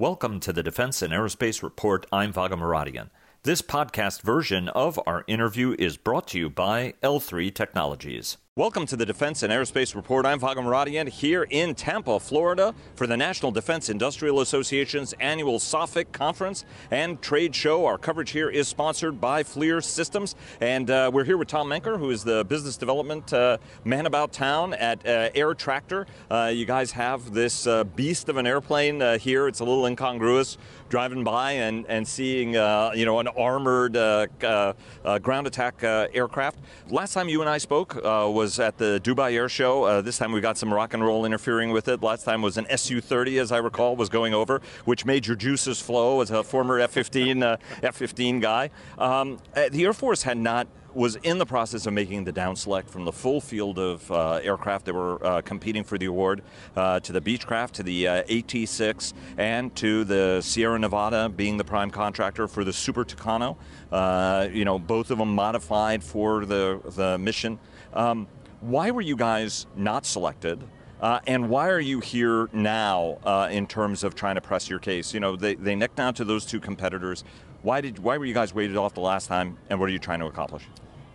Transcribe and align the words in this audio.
Welcome 0.00 0.38
to 0.40 0.52
the 0.52 0.62
Defense 0.62 1.02
and 1.02 1.12
Aerospace 1.12 1.60
Report. 1.60 2.06
I'm 2.12 2.32
Vago 2.32 2.54
Muradian. 2.54 3.10
This 3.42 3.62
podcast 3.62 4.22
version 4.22 4.68
of 4.68 5.00
our 5.08 5.24
interview 5.26 5.74
is 5.76 5.96
brought 5.96 6.28
to 6.28 6.38
you 6.38 6.48
by 6.48 6.94
L3 7.02 7.52
Technologies. 7.52 8.36
Welcome 8.58 8.86
to 8.86 8.96
the 8.96 9.06
Defense 9.06 9.44
and 9.44 9.52
Aerospace 9.52 9.94
Report. 9.94 10.26
I'm 10.26 10.40
Vago 10.40 10.62
Muradian 10.62 11.08
here 11.08 11.44
in 11.44 11.76
Tampa, 11.76 12.18
Florida 12.18 12.74
for 12.96 13.06
the 13.06 13.16
National 13.16 13.52
Defense 13.52 13.88
Industrial 13.88 14.40
Association's 14.40 15.12
annual 15.20 15.60
SOFIC 15.60 16.10
conference 16.10 16.64
and 16.90 17.22
trade 17.22 17.54
show. 17.54 17.86
Our 17.86 17.98
coverage 17.98 18.30
here 18.32 18.50
is 18.50 18.66
sponsored 18.66 19.20
by 19.20 19.44
FLIR 19.44 19.84
Systems, 19.84 20.34
and 20.60 20.90
uh, 20.90 21.08
we're 21.14 21.22
here 21.22 21.36
with 21.36 21.46
Tom 21.46 21.68
Menker, 21.68 21.98
who 21.98 22.10
is 22.10 22.24
the 22.24 22.44
business 22.46 22.76
development 22.76 23.32
uh, 23.32 23.58
man 23.84 24.06
about 24.06 24.32
town 24.32 24.74
at 24.74 25.06
uh, 25.06 25.30
Air 25.36 25.54
Tractor. 25.54 26.08
Uh, 26.28 26.50
you 26.52 26.64
guys 26.64 26.90
have 26.90 27.32
this 27.32 27.64
uh, 27.68 27.84
beast 27.84 28.28
of 28.28 28.38
an 28.38 28.46
airplane 28.48 29.00
uh, 29.00 29.18
here. 29.18 29.46
It's 29.46 29.60
a 29.60 29.64
little 29.64 29.86
incongruous 29.86 30.58
driving 30.88 31.22
by 31.22 31.52
and, 31.52 31.86
and 31.86 32.08
seeing 32.08 32.54
you 32.54 33.04
know 33.04 33.20
an 33.20 33.28
armored 33.28 33.92
ground 33.92 35.46
attack 35.46 35.84
aircraft. 35.84 36.58
Last 36.88 37.12
time 37.12 37.28
you 37.28 37.40
and 37.40 37.48
I 37.48 37.58
spoke 37.58 37.94
was 37.94 38.47
was 38.48 38.58
at 38.58 38.78
the 38.78 38.98
Dubai 39.04 39.34
Air 39.34 39.46
Show. 39.50 39.84
Uh, 39.84 40.00
this 40.00 40.16
time 40.16 40.32
we 40.32 40.40
got 40.40 40.56
some 40.56 40.72
rock 40.72 40.94
and 40.94 41.04
roll 41.04 41.26
interfering 41.26 41.70
with 41.70 41.86
it. 41.86 42.02
Last 42.02 42.24
time 42.24 42.40
was 42.40 42.56
an 42.56 42.66
Su-30, 42.74 43.38
as 43.38 43.52
I 43.52 43.58
recall, 43.58 43.94
was 43.94 44.08
going 44.08 44.32
over, 44.32 44.62
which 44.86 45.04
made 45.04 45.26
your 45.26 45.36
juices 45.36 45.82
flow 45.82 46.22
as 46.22 46.30
a 46.30 46.42
former 46.42 46.80
F-15 46.80 47.42
uh, 47.42 47.56
F-15 47.82 48.40
guy. 48.40 48.70
Um, 48.96 49.38
uh, 49.54 49.68
the 49.70 49.84
Air 49.84 49.92
Force 49.92 50.22
had 50.22 50.38
not 50.38 50.66
was 50.94 51.16
in 51.16 51.36
the 51.36 51.44
process 51.44 51.84
of 51.84 51.92
making 51.92 52.24
the 52.24 52.32
down 52.32 52.56
select 52.56 52.88
from 52.88 53.04
the 53.04 53.12
full 53.12 53.42
field 53.42 53.78
of 53.78 54.10
uh, 54.10 54.40
aircraft 54.42 54.86
that 54.86 54.94
were 54.94 55.24
uh, 55.24 55.42
competing 55.42 55.84
for 55.84 55.98
the 55.98 56.06
award 56.06 56.42
uh, 56.74 56.98
to 57.00 57.12
the 57.12 57.20
Beechcraft, 57.20 57.72
to 57.72 57.82
the 57.82 58.08
uh, 58.08 58.22
AT6, 58.24 59.12
and 59.36 59.76
to 59.76 60.04
the 60.04 60.40
Sierra 60.40 60.78
Nevada 60.78 61.28
being 61.28 61.58
the 61.58 61.64
prime 61.64 61.90
contractor 61.90 62.48
for 62.48 62.64
the 62.64 62.72
Super 62.72 63.04
Tucano. 63.04 63.56
Uh, 63.92 64.48
you 64.50 64.64
know, 64.64 64.78
both 64.78 65.10
of 65.10 65.18
them 65.18 65.34
modified 65.34 66.02
for 66.02 66.46
the, 66.46 66.80
the 66.96 67.18
mission. 67.18 67.58
Um, 67.92 68.26
why 68.60 68.90
were 68.90 69.00
you 69.00 69.16
guys 69.16 69.66
not 69.76 70.04
selected? 70.04 70.62
Uh, 71.00 71.20
and 71.26 71.48
why 71.48 71.68
are 71.68 71.80
you 71.80 72.00
here 72.00 72.48
now 72.52 73.18
uh, 73.24 73.48
in 73.50 73.66
terms 73.66 74.02
of 74.02 74.14
trying 74.14 74.34
to 74.34 74.40
press 74.40 74.68
your 74.68 74.80
case? 74.80 75.14
You 75.14 75.20
know, 75.20 75.36
they, 75.36 75.54
they 75.54 75.76
necked 75.76 75.96
down 75.96 76.14
to 76.14 76.24
those 76.24 76.44
two 76.44 76.58
competitors. 76.58 77.22
Why 77.62 77.80
did 77.80 77.98
why 77.98 78.18
were 78.18 78.24
you 78.24 78.34
guys 78.34 78.54
weighted 78.54 78.76
off 78.76 78.94
the 78.94 79.00
last 79.00 79.26
time, 79.26 79.58
and 79.68 79.78
what 79.78 79.88
are 79.88 79.92
you 79.92 79.98
trying 79.98 80.20
to 80.20 80.26
accomplish? 80.26 80.64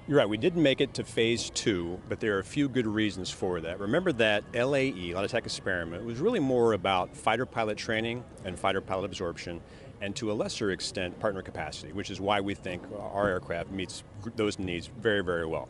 You're 0.08 0.17
right. 0.17 0.27
We 0.27 0.38
didn't 0.38 0.61
make 0.61 0.81
it 0.81 0.94
to 0.95 1.03
phase 1.05 1.50
two, 1.50 1.97
but 2.09 2.19
there 2.19 2.35
are 2.35 2.39
a 2.39 2.44
few 2.44 2.67
good 2.67 2.85
reasons 2.85 3.30
for 3.30 3.61
that. 3.61 3.80
Remember 3.80 4.11
that 4.13 4.44
LAE, 4.53 5.13
Light 5.13 5.23
Attack 5.23 5.45
Experiment, 5.45 6.03
was 6.03 6.19
really 6.19 6.41
more 6.41 6.73
about 6.73 7.16
fighter 7.16 7.45
pilot 7.45 7.78
training 7.78 8.25
and 8.44 8.59
fighter 8.59 8.81
pilot 8.81 9.05
absorption, 9.05 9.61
and 10.02 10.13
to 10.17 10.31
a 10.31 10.33
lesser 10.33 10.72
extent, 10.72 11.17
partner 11.19 11.41
capacity, 11.41 11.94
which 11.94 12.11
is 12.11 12.19
why 12.19 12.41
we 12.41 12.53
think 12.53 12.83
our 13.00 13.30
aircraft 13.30 13.72
meets 13.72 14.03
those 14.35 14.59
needs 14.59 14.89
very, 15.00 15.23
very 15.23 15.45
well. 15.45 15.69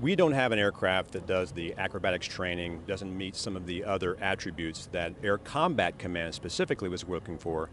We 0.00 0.16
don't 0.16 0.32
have 0.32 0.50
an 0.50 0.58
aircraft 0.58 1.12
that 1.12 1.26
does 1.26 1.52
the 1.52 1.74
acrobatics 1.78 2.26
training, 2.26 2.82
doesn't 2.86 3.16
meet 3.16 3.36
some 3.36 3.56
of 3.56 3.66
the 3.66 3.84
other 3.84 4.16
attributes 4.20 4.86
that 4.92 5.12
Air 5.22 5.38
Combat 5.38 5.98
Command 5.98 6.34
specifically 6.34 6.88
was 6.88 7.06
looking 7.08 7.38
for. 7.38 7.70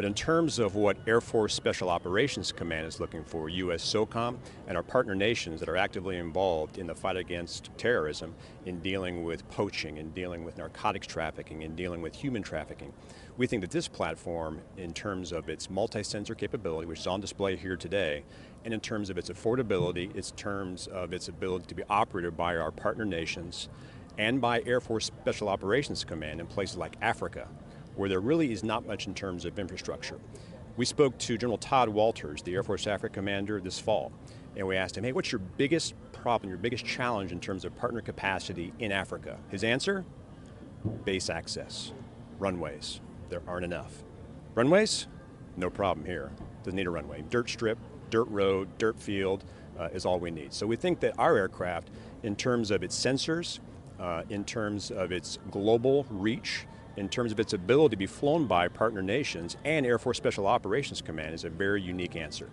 But 0.00 0.06
in 0.06 0.14
terms 0.14 0.58
of 0.58 0.76
what 0.76 0.96
Air 1.06 1.20
Force 1.20 1.52
Special 1.52 1.90
Operations 1.90 2.52
Command 2.52 2.86
is 2.86 3.00
looking 3.00 3.22
for, 3.22 3.50
US 3.50 3.84
SOCOM 3.84 4.38
and 4.66 4.74
our 4.74 4.82
partner 4.82 5.14
nations 5.14 5.60
that 5.60 5.68
are 5.68 5.76
actively 5.76 6.16
involved 6.16 6.78
in 6.78 6.86
the 6.86 6.94
fight 6.94 7.18
against 7.18 7.68
terrorism, 7.76 8.34
in 8.64 8.80
dealing 8.80 9.24
with 9.24 9.46
poaching, 9.50 9.98
in 9.98 10.10
dealing 10.12 10.42
with 10.42 10.56
narcotics 10.56 11.06
trafficking, 11.06 11.60
in 11.60 11.76
dealing 11.76 12.00
with 12.00 12.14
human 12.14 12.42
trafficking, 12.42 12.94
we 13.36 13.46
think 13.46 13.60
that 13.60 13.72
this 13.72 13.88
platform, 13.88 14.62
in 14.78 14.94
terms 14.94 15.32
of 15.32 15.50
its 15.50 15.68
multi-sensor 15.68 16.34
capability, 16.34 16.86
which 16.86 17.00
is 17.00 17.06
on 17.06 17.20
display 17.20 17.54
here 17.54 17.76
today, 17.76 18.24
and 18.64 18.72
in 18.72 18.80
terms 18.80 19.10
of 19.10 19.18
its 19.18 19.28
affordability, 19.28 20.16
its 20.16 20.30
terms 20.30 20.86
of 20.86 21.12
its 21.12 21.28
ability 21.28 21.66
to 21.66 21.74
be 21.74 21.84
operated 21.90 22.38
by 22.38 22.56
our 22.56 22.70
partner 22.70 23.04
nations 23.04 23.68
and 24.16 24.40
by 24.40 24.62
Air 24.64 24.80
Force 24.80 25.04
Special 25.04 25.50
Operations 25.50 26.04
Command 26.04 26.40
in 26.40 26.46
places 26.46 26.78
like 26.78 26.96
Africa, 27.02 27.48
where 28.00 28.08
there 28.08 28.20
really 28.20 28.50
is 28.50 28.64
not 28.64 28.86
much 28.86 29.06
in 29.06 29.12
terms 29.12 29.44
of 29.44 29.58
infrastructure. 29.58 30.18
We 30.78 30.86
spoke 30.86 31.18
to 31.18 31.36
General 31.36 31.58
Tod 31.58 31.90
Wolters, 31.90 32.42
the 32.42 32.54
Air 32.54 32.62
Force 32.62 32.86
Africa 32.86 33.12
commander, 33.12 33.60
this 33.60 33.78
fall, 33.78 34.10
and 34.56 34.66
we 34.66 34.74
asked 34.74 34.96
him, 34.96 35.04
hey, 35.04 35.12
what's 35.12 35.30
your 35.30 35.40
biggest 35.58 35.92
problem, 36.10 36.48
your 36.48 36.58
biggest 36.58 36.86
challenge 36.86 37.30
in 37.30 37.40
terms 37.40 37.66
of 37.66 37.76
partner 37.76 38.00
capacity 38.00 38.72
in 38.78 38.90
Africa? 38.90 39.36
His 39.50 39.62
answer? 39.62 40.06
Base 41.04 41.28
access, 41.28 41.92
runways. 42.38 43.02
There 43.28 43.42
aren't 43.46 43.66
enough. 43.66 44.02
Runways? 44.54 45.06
No 45.58 45.68
problem 45.68 46.06
here. 46.06 46.32
Doesn't 46.64 46.76
need 46.76 46.86
a 46.86 46.90
runway. 46.90 47.22
Dirt 47.28 47.50
strip, 47.50 47.76
dirt 48.08 48.28
road, 48.28 48.78
dirt 48.78 48.98
field 48.98 49.44
uh, 49.78 49.88
is 49.92 50.06
all 50.06 50.18
we 50.18 50.30
need. 50.30 50.54
So 50.54 50.66
we 50.66 50.76
think 50.76 51.00
that 51.00 51.18
our 51.18 51.36
aircraft, 51.36 51.90
in 52.22 52.34
terms 52.34 52.70
of 52.70 52.82
its 52.82 52.98
sensors, 52.98 53.58
uh, 53.98 54.22
in 54.30 54.46
terms 54.46 54.90
of 54.90 55.12
its 55.12 55.38
global 55.50 56.06
reach, 56.08 56.64
in 56.96 57.08
terms 57.08 57.32
of 57.32 57.40
its 57.40 57.52
ability 57.52 57.94
to 57.94 57.96
be 57.96 58.06
flown 58.06 58.46
by 58.46 58.68
partner 58.68 59.02
nations 59.02 59.56
and 59.64 59.86
Air 59.86 59.98
Force 59.98 60.16
Special 60.16 60.46
Operations 60.46 61.00
Command 61.00 61.34
is 61.34 61.44
a 61.44 61.50
very 61.50 61.80
unique 61.80 62.16
answer. 62.16 62.50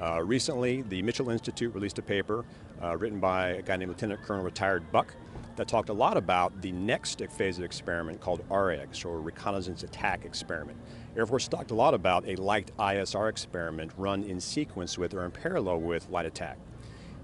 Uh, 0.00 0.22
recently, 0.22 0.82
the 0.82 1.00
Mitchell 1.02 1.30
Institute 1.30 1.74
released 1.74 1.98
a 1.98 2.02
paper 2.02 2.44
uh, 2.82 2.96
written 2.96 3.18
by 3.18 3.48
a 3.48 3.62
guy 3.62 3.76
named 3.76 3.90
Lieutenant 3.90 4.22
Colonel 4.22 4.44
Retired 4.44 4.90
Buck 4.92 5.14
that 5.56 5.68
talked 5.68 5.88
a 5.88 5.92
lot 5.92 6.18
about 6.18 6.60
the 6.60 6.72
next 6.72 7.22
phase 7.30 7.56
of 7.56 7.64
experiment 7.64 8.20
called 8.20 8.44
RX, 8.50 9.04
or 9.04 9.20
Reconnaissance 9.20 9.82
Attack 9.82 10.26
Experiment. 10.26 10.78
Air 11.16 11.24
Force 11.24 11.48
talked 11.48 11.70
a 11.70 11.74
lot 11.74 11.94
about 11.94 12.28
a 12.28 12.36
light 12.36 12.70
ISR 12.78 13.30
experiment 13.30 13.92
run 13.96 14.22
in 14.24 14.38
sequence 14.38 14.98
with 14.98 15.14
or 15.14 15.24
in 15.24 15.30
parallel 15.30 15.80
with 15.80 16.10
light 16.10 16.26
attack. 16.26 16.58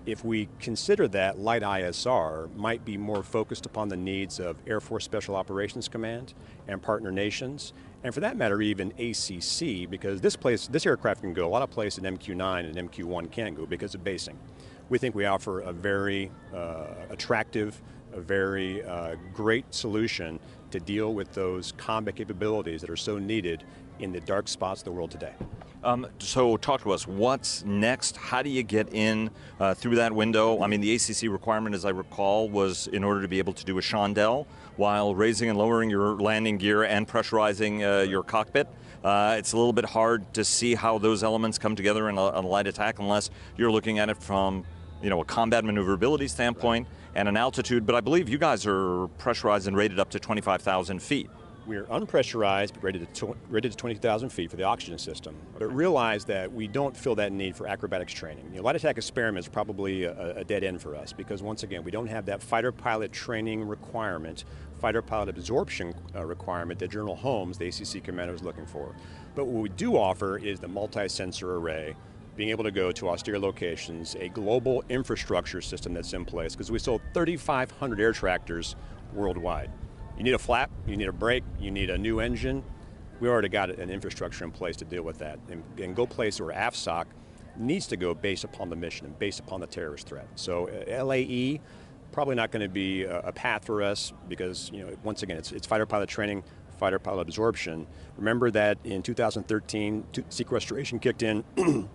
If 0.05 0.25
we 0.25 0.49
consider 0.59 1.07
that 1.09 1.39
light 1.39 1.63
ISR 1.63 2.53
might 2.57 2.85
be 2.85 2.97
more 2.97 3.23
focused 3.23 3.67
upon 3.67 3.89
the 3.89 3.97
needs 3.97 4.41
of 4.41 4.57
Air 4.67 4.81
Force 4.81 5.05
Special 5.05 5.37
Operations 5.37 5.87
Command 5.87 6.35
and 6.67 6.83
partner 6.83 7.13
nations, 7.13 7.73
and 8.03 8.13
for 8.13 8.19
that 8.19 8.37
matter, 8.37 8.61
even 8.61 8.93
ACC, 8.99 9.89
because 9.89 10.21
this 10.21 10.35
place, 10.35 10.67
this 10.67 10.87
aircraft 10.87 11.21
can 11.21 11.33
go 11.33 11.47
a 11.47 11.49
lot 11.49 11.63
of 11.63 11.71
places 11.71 12.03
that 12.03 12.19
MQ-9 12.19 12.77
and 12.77 12.91
MQ-1 12.91 13.31
can't 13.31 13.57
go 13.57 13.65
because 13.65 13.95
of 13.95 14.03
basing. 14.03 14.37
We 14.89 14.99
think 14.99 15.15
we 15.15 15.25
offer 15.27 15.61
a 15.61 15.73
very 15.73 16.33
uh, 16.53 16.87
attractive, 17.11 17.81
a 18.13 18.21
very 18.21 18.83
uh, 18.85 19.15
great 19.33 19.73
solution 19.73 20.41
to 20.73 20.81
deal 20.81 21.15
with 21.15 21.33
those 21.33 21.73
combat 21.73 22.17
capabilities 22.17 22.81
that 22.81 22.91
are 22.91 22.97
so 22.97 23.19
needed 23.19 23.65
in 23.99 24.13
the 24.13 24.21
dark 24.21 24.49
spots 24.49 24.81
of 24.81 24.85
the 24.85 24.93
world 24.93 25.11
today. 25.11 25.33
Um, 25.85 26.07
so 26.19 26.57
talk 26.57 26.83
to 26.83 26.93
us. 26.93 27.09
What's 27.09 27.65
next? 27.65 28.17
How 28.17 28.43
do 28.43 28.51
you 28.51 28.63
get 28.63 28.93
in 28.93 29.31
uh, 29.59 29.75
through 29.75 29.97
that 29.97 30.13
window? 30.13 30.63
I 30.63 30.69
mean, 30.69 30.81
the 30.81 30.95
ACC 30.95 31.23
requirement, 31.31 31.75
as 31.75 31.85
I 31.85 31.91
recall, 31.91 32.49
was 32.49 32.87
in 32.87 33.03
order 33.03 33.21
to 33.23 33.29
be 33.29 33.39
able 33.39 33.53
to 33.55 33.65
do 33.65 33.79
a 33.79 33.81
chandelle 33.81 34.47
while 34.77 35.15
raising 35.15 35.49
and 35.49 35.59
lowering 35.59 35.91
your 35.91 36.15
landing 36.17 36.57
gear 36.57 36.85
and 36.85 37.07
pressurizing 37.07 37.83
uh, 37.83 38.03
your 38.03 38.23
cockpit. 38.23 38.69
Uh, 39.03 39.35
it's 39.37 39.53
a 39.53 39.57
little 39.57 39.73
bit 39.73 39.85
hard 39.85 40.33
to 40.35 40.45
see 40.45 40.77
how 40.77 40.99
those 40.99 41.25
elements 41.25 41.59
come 41.59 41.75
together 41.75 42.09
in 42.09 42.17
a, 42.17 42.21
a, 42.21 42.41
light 42.41 42.69
attack 42.69 43.01
unless 43.01 43.31
you're 43.57 43.73
looking 43.73 43.99
at 43.99 44.09
it 44.09 44.17
from, 44.17 44.65
you 45.03 45.11
know, 45.11 45.21
a 45.21 45.25
combat 45.25 45.65
maneuverability 45.65 46.29
standpoint 46.29 46.87
right. 46.87 47.13
and 47.17 47.29
an 47.29 47.37
altitude. 47.37 47.85
But 47.85 47.95
I 47.95 48.01
believe 48.01 48.29
you 48.29 48.39
guys 48.39 48.67
are 48.67 49.09
pressurized 49.19 49.67
and 49.67 49.77
rated 49.77 49.99
up 49.99 50.11
to 50.11 50.21
25,000 50.21 51.03
feet. 51.03 51.29
We're 51.65 51.85
unpressurized, 51.85 52.75
but 52.75 52.83
rated 52.83 53.15
to, 53.15 53.37
rated 53.49 53.71
to 53.71 53.77
20,000 53.79 54.31
feet 54.31 54.51
for 54.51 54.57
the 54.57 54.65
oxygen 54.65 54.99
system. 54.99 55.37
But 55.57 55.73
realize 55.73 56.25
that 56.25 56.53
we 56.53 56.67
don't 56.67 56.97
feel 56.97 57.15
that 57.17 57.31
need 57.31 57.55
for 57.55 57.69
acrobatics 57.69 58.13
training. 58.13 58.47
You 58.51 58.57
know, 58.57 58.63
light 58.65 58.75
attack 58.75 58.99
experiment 58.99 59.45
is 59.45 59.49
probably 59.49 60.05
a, 60.05 60.39
a 60.39 60.45
dead 60.45 60.65
end 60.65 60.83
for 60.83 60.97
us 60.97 61.13
because 61.13 61.41
once 61.41 61.63
again, 61.63 61.85
we 61.85 61.93
don't 61.93 62.09
have 62.09 62.27
that 62.27 62.43
fighter 62.43 62.73
pilot 62.73 63.13
training 63.13 63.63
requirement, 63.63 64.45
fighter 64.81 65.03
pilot 65.03 65.29
absorption 65.29 65.95
uh, 66.17 66.25
requirement 66.25 66.81
that 66.81 66.91
General 66.91 67.15
Holmes, 67.15 67.59
the 67.59 67.69
ACC 67.69 68.03
commander, 68.03 68.35
is 68.35 68.43
looking 68.43 68.67
for. 68.67 68.97
But 69.37 69.47
what 69.47 69.63
we 69.63 69.69
do 69.69 69.97
offer 69.97 70.39
is 70.39 70.59
the 70.59 70.69
multi-sensor 70.69 71.55
array 71.55 71.95
being 72.37 72.51
able 72.51 72.65
to 72.65 72.71
go 72.71 72.91
to 72.93 73.09
austere 73.09 73.39
locations, 73.39 74.15
a 74.17 74.29
global 74.29 74.83
infrastructure 74.89 75.61
system 75.61 75.93
that's 75.93 76.13
in 76.13 76.25
place, 76.25 76.55
because 76.55 76.71
we 76.71 76.79
sold 76.79 77.03
3,500 77.15 78.01
air 78.01 78.13
tractors 78.13 78.75
worldwide. 79.13 79.71
You 80.17 80.25
need 80.25 80.35
a 80.35 80.39
flap, 80.39 80.71
you 80.87 80.97
need 80.97 81.09
a 81.09 81.13
brake, 81.13 81.45
you 81.61 81.71
need 81.71 81.91
a 81.91 81.99
new 81.99 82.21
engine. 82.21 82.65
We 83.21 83.29
already 83.29 83.49
got 83.49 83.71
an 83.71 83.91
infrastructure 83.91 84.45
in 84.45 84.51
place 84.51 84.77
to 84.77 84.85
deal 84.85 85.03
with 85.03 85.19
that. 85.19 85.39
And, 85.51 85.63
and 85.79 85.95
go 85.95 86.07
place 86.07 86.41
where 86.41 86.55
AFSOC 86.55 87.07
needs 87.57 87.87
to 87.89 87.97
go 87.97 88.15
based 88.15 88.45
upon 88.45 88.71
the 88.71 88.77
mission 88.77 89.07
and 89.07 89.19
based 89.19 89.41
upon 89.41 89.61
the 89.61 89.67
terrorist 89.67 90.09
threat. 90.09 90.27
So 90.35 90.69
uh, 90.69 91.05
LAE, 91.05 91.61
probably 92.11 92.35
not 92.35 92.51
going 92.51 92.63
to 92.63 92.69
be 92.69 93.05
a, 93.05 93.21
a, 93.21 93.33
path 93.33 93.65
for 93.65 93.83
us 93.83 94.13
because, 94.29 94.71
you 94.73 94.85
know, 94.85 94.95
once 95.03 95.23
again, 95.23 95.37
it's, 95.37 95.53
it's 95.53 95.67
fighter 95.67 95.87
pilot 95.87 96.09
training, 96.09 96.45
fighter 96.79 96.99
pilot 96.99 97.23
absorption. 97.23 97.87
Remember 98.17 98.51
that 98.51 98.79
in 98.85 99.03
2013, 99.03 100.05
sequestration 100.29 100.99
kicked 100.99 101.23
in. 101.23 101.45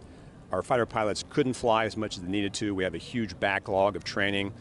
Our 0.51 0.61
fighter 0.61 0.85
pilots 0.85 1.23
couldn't 1.29 1.53
fly 1.53 1.85
as 1.85 1.97
much 1.97 2.17
as 2.17 2.23
they 2.23 2.29
needed 2.29 2.53
to. 2.55 2.73
We 2.73 2.83
have 2.83 2.95
a 2.95 2.99
huge 2.99 3.39
backlog 3.39 3.95
of 3.95 4.03
training. 4.03 4.53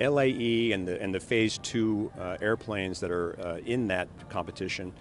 LAE 0.00 0.72
and 0.72 0.86
the, 0.86 1.00
and 1.00 1.14
the 1.14 1.20
phase 1.20 1.58
two 1.58 2.12
uh, 2.18 2.36
airplanes 2.40 3.00
that 3.00 3.10
are 3.10 3.38
uh, 3.40 3.58
in 3.58 3.88
that 3.88 4.08
competition 4.28 4.92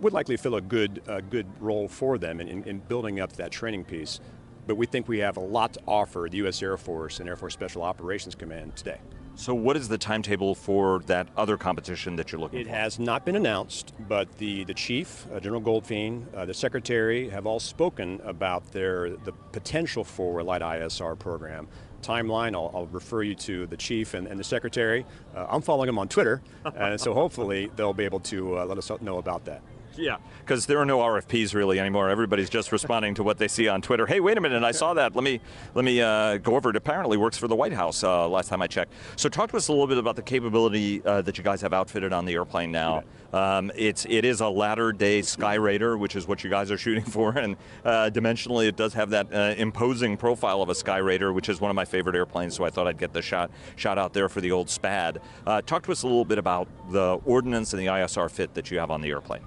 would 0.00 0.12
likely 0.12 0.36
fill 0.36 0.56
a 0.56 0.60
good, 0.60 1.02
uh, 1.08 1.20
good 1.20 1.46
role 1.60 1.88
for 1.88 2.18
them 2.18 2.40
in, 2.40 2.48
in, 2.48 2.64
in 2.64 2.78
building 2.80 3.18
up 3.20 3.32
that 3.32 3.50
training 3.50 3.84
piece. 3.84 4.20
But 4.66 4.76
we 4.76 4.84
think 4.86 5.08
we 5.08 5.18
have 5.18 5.36
a 5.36 5.40
lot 5.40 5.74
to 5.74 5.80
offer 5.86 6.28
the 6.30 6.38
U.S. 6.38 6.62
Air 6.62 6.76
Force 6.76 7.20
and 7.20 7.28
Air 7.28 7.36
Force 7.36 7.54
Special 7.54 7.82
Operations 7.82 8.34
Command 8.34 8.76
today. 8.76 8.98
So, 9.38 9.54
what 9.54 9.76
is 9.76 9.86
the 9.88 9.98
timetable 9.98 10.54
for 10.54 11.00
that 11.06 11.28
other 11.36 11.58
competition 11.58 12.16
that 12.16 12.32
you're 12.32 12.40
looking 12.40 12.60
it 12.60 12.64
for? 12.64 12.72
It 12.72 12.74
has 12.74 12.98
not 12.98 13.26
been 13.26 13.36
announced, 13.36 13.92
but 14.08 14.38
the, 14.38 14.64
the 14.64 14.72
chief, 14.72 15.26
uh, 15.30 15.40
General 15.40 15.60
Goldfein, 15.60 16.24
uh, 16.34 16.46
the 16.46 16.54
secretary 16.54 17.28
have 17.28 17.46
all 17.46 17.60
spoken 17.60 18.18
about 18.24 18.72
their 18.72 19.10
the 19.10 19.32
potential 19.52 20.04
for 20.04 20.38
a 20.38 20.44
light 20.44 20.62
ISR 20.62 21.18
program. 21.18 21.68
Timeline, 22.00 22.54
I'll, 22.54 22.70
I'll 22.74 22.86
refer 22.86 23.22
you 23.22 23.34
to 23.34 23.66
the 23.66 23.76
chief 23.76 24.14
and, 24.14 24.26
and 24.26 24.40
the 24.40 24.44
secretary. 24.44 25.04
Uh, 25.34 25.46
I'm 25.50 25.60
following 25.60 25.88
them 25.88 25.98
on 25.98 26.08
Twitter, 26.08 26.40
and 26.74 26.98
so 26.98 27.12
hopefully 27.12 27.70
they'll 27.76 27.92
be 27.92 28.04
able 28.04 28.20
to 28.20 28.58
uh, 28.58 28.64
let 28.64 28.78
us 28.78 28.90
know 29.02 29.18
about 29.18 29.44
that. 29.44 29.60
Yeah, 29.98 30.18
because 30.40 30.66
there 30.66 30.78
are 30.78 30.84
no 30.84 30.98
RFPs 30.98 31.54
really 31.54 31.80
anymore. 31.80 32.10
Everybody's 32.10 32.50
just 32.50 32.70
responding 32.72 33.14
to 33.14 33.22
what 33.22 33.38
they 33.38 33.48
see 33.48 33.68
on 33.68 33.82
Twitter. 33.82 34.06
Hey, 34.06 34.20
wait 34.20 34.36
a 34.36 34.40
minute! 34.40 34.62
I 34.62 34.72
saw 34.72 34.94
that. 34.94 35.14
Let 35.14 35.24
me 35.24 35.40
let 35.74 35.84
me 35.84 36.00
uh, 36.00 36.36
go 36.38 36.56
over 36.56 36.70
it. 36.70 36.76
Apparently, 36.76 37.16
works 37.16 37.38
for 37.38 37.48
the 37.48 37.56
White 37.56 37.72
House. 37.72 38.04
Uh, 38.04 38.28
last 38.28 38.48
time 38.48 38.62
I 38.62 38.66
checked. 38.66 38.92
So, 39.16 39.28
talk 39.28 39.50
to 39.50 39.56
us 39.56 39.68
a 39.68 39.72
little 39.72 39.86
bit 39.86 39.98
about 39.98 40.16
the 40.16 40.22
capability 40.22 41.02
uh, 41.04 41.22
that 41.22 41.38
you 41.38 41.44
guys 41.44 41.60
have 41.62 41.72
outfitted 41.72 42.12
on 42.12 42.24
the 42.24 42.34
airplane 42.34 42.70
now. 42.70 43.04
Um, 43.32 43.72
it's 43.74 44.06
it 44.08 44.24
is 44.24 44.40
a 44.40 44.48
latter 44.48 44.92
day 44.92 45.20
Skyraider, 45.20 45.98
which 45.98 46.14
is 46.16 46.28
what 46.28 46.44
you 46.44 46.50
guys 46.50 46.70
are 46.70 46.78
shooting 46.78 47.04
for, 47.16 47.36
and 47.36 47.56
uh, 47.84 48.10
dimensionally, 48.12 48.68
it 48.68 48.76
does 48.76 48.94
have 48.94 49.10
that 49.10 49.32
uh, 49.32 49.54
imposing 49.56 50.16
profile 50.16 50.62
of 50.62 50.68
a 50.68 50.74
Skyraider, 50.74 51.34
which 51.34 51.48
is 51.48 51.60
one 51.60 51.70
of 51.70 51.74
my 51.74 51.84
favorite 51.84 52.16
airplanes. 52.16 52.54
So, 52.54 52.64
I 52.64 52.70
thought 52.70 52.86
I'd 52.86 52.98
get 52.98 53.12
the 53.12 53.22
shot 53.22 53.50
shot 53.76 53.98
out 53.98 54.12
there 54.12 54.28
for 54.28 54.40
the 54.40 54.52
old 54.52 54.68
SPAD. 54.68 55.18
Uh, 55.46 55.62
talk 55.62 55.84
to 55.84 55.92
us 55.92 56.02
a 56.02 56.06
little 56.06 56.24
bit 56.24 56.38
about 56.38 56.68
the 56.90 57.18
ordnance 57.24 57.72
and 57.72 57.80
the 57.80 57.86
ISR 57.86 58.30
fit 58.30 58.54
that 58.54 58.70
you 58.70 58.78
have 58.78 58.90
on 58.90 59.00
the 59.00 59.08
airplane. 59.08 59.42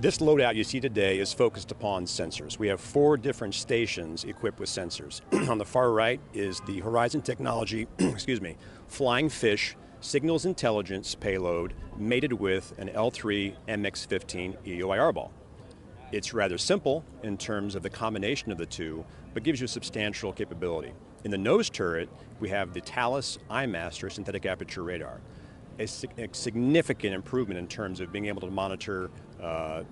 This 0.00 0.16
loadout 0.16 0.54
you 0.54 0.64
see 0.64 0.80
today 0.80 1.18
is 1.18 1.34
focused 1.34 1.72
upon 1.72 2.06
sensors. 2.06 2.58
We 2.58 2.68
have 2.68 2.80
four 2.80 3.18
different 3.18 3.54
stations 3.54 4.24
equipped 4.24 4.58
with 4.58 4.70
sensors. 4.70 5.20
On 5.50 5.58
the 5.58 5.64
far 5.66 5.92
right 5.92 6.18
is 6.32 6.60
the 6.60 6.80
Horizon 6.80 7.20
Technology, 7.20 7.86
excuse 7.98 8.40
me, 8.40 8.56
Flying 8.88 9.28
Fish 9.28 9.76
Signals 10.00 10.46
Intelligence 10.46 11.14
payload 11.14 11.74
mated 11.98 12.32
with 12.32 12.72
an 12.78 12.88
L3 12.88 13.54
MX-15 13.68 14.56
EOIR 14.64 15.12
ball. 15.12 15.32
It's 16.12 16.32
rather 16.32 16.56
simple 16.56 17.04
in 17.22 17.36
terms 17.36 17.74
of 17.74 17.82
the 17.82 17.90
combination 17.90 18.50
of 18.50 18.56
the 18.56 18.64
two, 18.64 19.04
but 19.34 19.42
gives 19.42 19.60
you 19.60 19.66
substantial 19.66 20.32
capability. 20.32 20.94
In 21.24 21.30
the 21.30 21.36
nose 21.36 21.68
turret, 21.68 22.08
we 22.40 22.48
have 22.48 22.72
the 22.72 22.80
Thales 22.80 23.38
iMaster 23.50 24.10
synthetic 24.10 24.46
aperture 24.46 24.82
radar 24.82 25.20
a, 25.78 25.86
significant 25.86 27.14
improvement 27.14 27.58
in 27.58 27.66
terms 27.66 28.00
of 28.00 28.12
being 28.12 28.26
able 28.26 28.40
to 28.40 28.50
monitor 28.50 29.10
uh, 29.42 29.82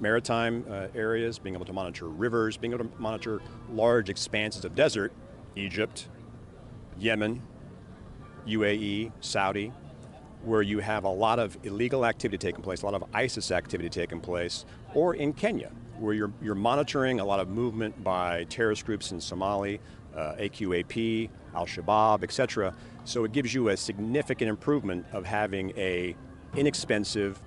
maritime 0.00 0.64
uh, 0.68 0.88
areas, 0.94 1.38
being 1.38 1.54
able 1.54 1.64
to 1.64 1.72
monitor 1.72 2.08
rivers, 2.08 2.56
being 2.56 2.72
able 2.72 2.84
to 2.84 2.90
monitor 2.98 3.40
large 3.70 4.08
expanses 4.08 4.64
of 4.64 4.74
desert, 4.74 5.12
Egypt, 5.54 6.08
Yemen, 6.98 7.42
UAE, 8.46 9.12
Saudi, 9.20 9.72
where 10.42 10.62
you 10.62 10.78
have 10.78 11.04
a 11.04 11.08
lot 11.08 11.38
of 11.38 11.56
illegal 11.64 12.06
activity 12.06 12.38
taking 12.38 12.62
place, 12.62 12.82
a 12.82 12.86
lot 12.86 12.94
of 12.94 13.04
ISIS 13.12 13.50
activity 13.50 13.88
taking 13.88 14.20
place, 14.20 14.64
or 14.94 15.14
in 15.14 15.32
Kenya, 15.32 15.70
where 15.98 16.14
you're, 16.14 16.32
you're 16.40 16.54
monitoring 16.54 17.20
a 17.20 17.24
lot 17.24 17.40
of 17.40 17.48
movement 17.48 18.02
by 18.04 18.44
terrorist 18.44 18.86
groups 18.86 19.12
in 19.12 19.20
Somali, 19.20 19.80
uh, 20.16 20.34
AQAP, 20.38 21.30
Al-Shabaab, 21.56 22.22
etc. 22.22 22.74
So 23.04 23.24
it 23.24 23.32
gives 23.32 23.54
you 23.54 23.68
a 23.68 23.76
significant 23.76 24.48
improvement 24.48 25.06
of 25.12 25.24
having 25.24 25.72
a 25.76 26.14
inexpensive 26.54 27.40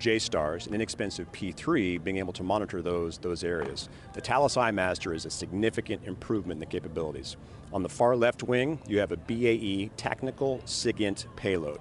JSTARS, 0.00 0.66
an 0.66 0.74
inexpensive 0.74 1.30
P3, 1.30 2.02
being 2.02 2.18
able 2.18 2.32
to 2.32 2.42
monitor 2.42 2.82
those, 2.82 3.18
those 3.18 3.44
areas. 3.44 3.88
The 4.14 4.20
Thales 4.20 4.56
iMaster 4.56 5.14
is 5.14 5.26
a 5.26 5.30
significant 5.30 6.02
improvement 6.04 6.56
in 6.56 6.60
the 6.60 6.66
capabilities. 6.66 7.36
On 7.72 7.82
the 7.82 7.88
far 7.88 8.16
left 8.16 8.42
wing, 8.42 8.80
you 8.88 8.98
have 8.98 9.12
a 9.12 9.16
BAE 9.16 9.90
Technical 9.96 10.58
SIGINT 10.64 11.26
payload. 11.36 11.80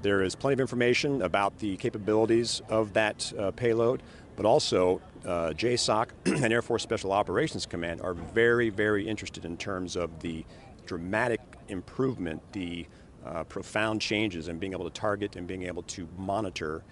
There 0.00 0.22
is 0.22 0.34
plenty 0.34 0.54
of 0.54 0.60
information 0.60 1.22
about 1.22 1.58
the 1.58 1.76
capabilities 1.76 2.62
of 2.68 2.94
that 2.94 3.32
uh, 3.38 3.50
payload, 3.52 4.02
but 4.36 4.46
also 4.46 5.00
uh, 5.24 5.50
JSOC 5.50 6.08
and 6.42 6.52
Air 6.52 6.62
Force 6.62 6.82
Special 6.82 7.12
Operations 7.12 7.66
Command 7.66 8.00
are 8.00 8.14
very, 8.14 8.70
very 8.70 9.06
interested 9.06 9.44
in 9.44 9.56
terms 9.56 9.96
of 9.96 10.20
the 10.20 10.44
dramatic 10.86 11.40
improvement, 11.68 12.40
the 12.52 12.86
uh, 13.24 13.44
profound 13.44 14.00
changes 14.00 14.48
in 14.48 14.58
being 14.58 14.72
able 14.72 14.84
to 14.84 15.00
target 15.00 15.36
and 15.36 15.46
being 15.46 15.62
able 15.62 15.82
to 15.82 16.08
monitor 16.16 16.84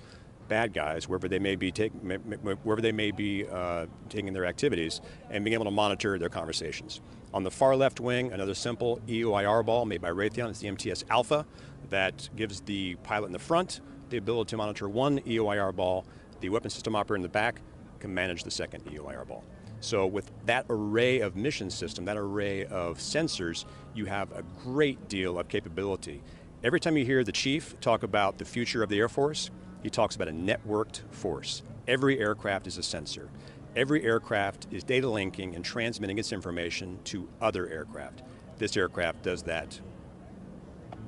bad 0.49 0.73
guys 0.73 1.09
wherever 1.09 1.29
they 1.29 1.39
may 1.39 1.57
be 1.57 1.71
take, 1.71 1.93
wherever 1.93 2.83
they 2.83 2.93
may 2.93 3.11
be 3.11 3.47
uh, 3.49 3.87
taking 4.09 4.33
their 4.33 4.47
activities 4.47 5.01
and 5.31 5.45
being 5.45 5.55
able 5.55 5.65
to 5.65 5.71
monitor 5.71 6.19
their 6.19 6.29
conversations. 6.29 7.01
On 7.33 7.43
the 7.43 7.51
far 7.51 7.77
left 7.77 8.01
wing, 8.01 8.33
another 8.33 8.55
simple 8.55 9.01
EOIR 9.07 9.65
ball 9.65 9.87
made 9.87 10.03
by 10.03 10.11
Raytheon, 10.11 10.51
it's 10.51 10.59
the 10.59 10.69
MTS 10.69 11.05
Alpha 11.09 11.47
that 11.89 12.29
gives 12.37 12.61
the 12.61 12.97
pilot 12.97 13.27
in 13.27 13.33
the 13.33 13.39
front 13.39 13.81
the 14.11 14.19
ability 14.19 14.51
to 14.51 14.57
monitor 14.59 14.89
one 14.89 15.21
EOIR 15.21 15.75
ball, 15.75 16.05
the 16.41 16.49
weapon 16.51 16.71
system 16.71 16.95
operator 16.95 17.17
in 17.17 17.23
the 17.23 17.29
back 17.29 17.61
can 17.99 18.13
manage 18.13 18.45
the 18.45 18.51
second 18.51 18.85
EOIR 18.85 19.27
ball. 19.27 19.43
So 19.83 20.07
with 20.07 20.31
that 20.47 20.65
array 20.71 21.19
of 21.21 21.35
mission 21.35 21.69
system, 21.69 22.05
that 22.05 22.17
array 22.17 22.65
of 22.67 22.99
sensors, 22.99 23.65
you 23.95 24.05
have 24.05 24.31
a 24.31 24.45
great 24.63 25.09
deal 25.09 25.41
of 25.41 25.49
capability. 25.49 26.23
Every 26.63 26.79
time 26.79 26.97
you 26.97 27.05
hear 27.05 27.25
the 27.25 27.33
chief 27.33 27.79
talk 27.81 28.05
about 28.05 28.39
the 28.39 28.45
future 28.45 28.85
of 28.85 28.89
the 28.89 29.01
Air 29.01 29.09
Force, 29.09 29.51
he 29.83 29.91
talks 29.91 30.15
about 30.15 30.29
a 30.29 30.33
networked 30.33 31.01
force. 31.11 31.65
Every 31.89 32.21
aircraft 32.21 32.69
is 32.69 32.79
a 32.79 32.83
sensor. 32.85 33.29
Every 33.75 34.05
aircraft 34.05 34.69
is 34.71 34.85
data 34.85 35.09
linking 35.09 35.57
and 35.57 35.65
transmitting 35.65 36.17
its 36.17 36.33
information 36.33 37.01
to 37.07 37.29
other 37.41 37.69
aircraft. 37.69 38.23
This 38.59 38.77
aircraft 38.77 39.25
does 39.25 39.43
that 39.43 39.81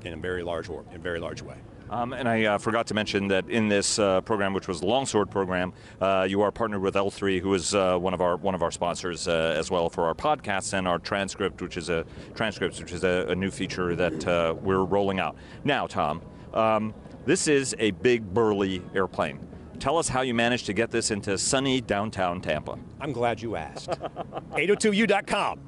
in 0.03 0.15
a 0.15 0.17
very 0.17 0.43
large, 0.43 0.69
in 0.69 0.97
a 0.97 0.99
very 0.99 1.21
large 1.21 1.43
way. 1.43 1.59
Um, 1.91 2.13
and 2.13 2.29
I 2.29 2.45
uh, 2.45 2.59
forgot 2.59 2.87
to 2.89 2.95
mention 2.95 3.29
that 3.29 3.49
in 3.49 3.69
this 3.69 3.99
uh, 3.99 4.21
program, 4.23 4.53
which 4.53 4.69
was 4.69 4.83
Longsword 4.83 5.31
program, 5.31 5.73
uh, 6.01 6.27
you 6.29 6.41
are 6.43 6.51
partnered 6.51 6.81
with 6.81 6.95
L3, 6.95 7.41
who 7.41 7.53
is 7.55 7.75
uh, 7.75 7.99
one 7.99 8.15
of 8.15 8.21
our 8.21 8.37
one 8.37 8.55
of 8.55 8.63
our 8.63 8.71
sponsors 8.71 9.29
uh, 9.29 9.55
as 9.57 9.71
well 9.71 9.89
for 9.91 10.05
our 10.05 10.15
podcasts 10.15 10.73
and 10.73 10.89
our 10.89 10.99
transcript, 10.99 11.61
which 11.61 11.77
is 11.77 11.89
a 11.91 12.05
transcripts, 12.35 12.81
which 12.81 12.93
is 12.93 13.05
a, 13.05 13.27
a 13.29 13.35
new 13.35 13.51
feature 13.51 13.95
that 13.95 14.27
uh, 14.27 14.55
we're 14.61 14.85
rolling 14.85 15.21
out 15.21 15.37
now. 15.65 15.87
Tom, 15.87 16.23
um, 16.55 16.95
this 17.27 17.49
is 17.49 17.75
a 17.79 17.91
big 17.93 18.33
burly 18.33 18.83
airplane. 18.95 19.39
Tell 19.79 19.99
us 19.99 20.09
how 20.09 20.23
you 20.23 20.35
managed 20.35 20.67
to 20.67 20.73
get 20.73 20.91
this 20.91 21.11
into 21.11 21.37
sunny 21.37 21.81
downtown 21.81 22.41
Tampa. 22.41 22.79
I'm 23.01 23.13
glad 23.13 23.43
you 23.43 23.57
asked. 23.57 23.91
802u.com 24.53 25.61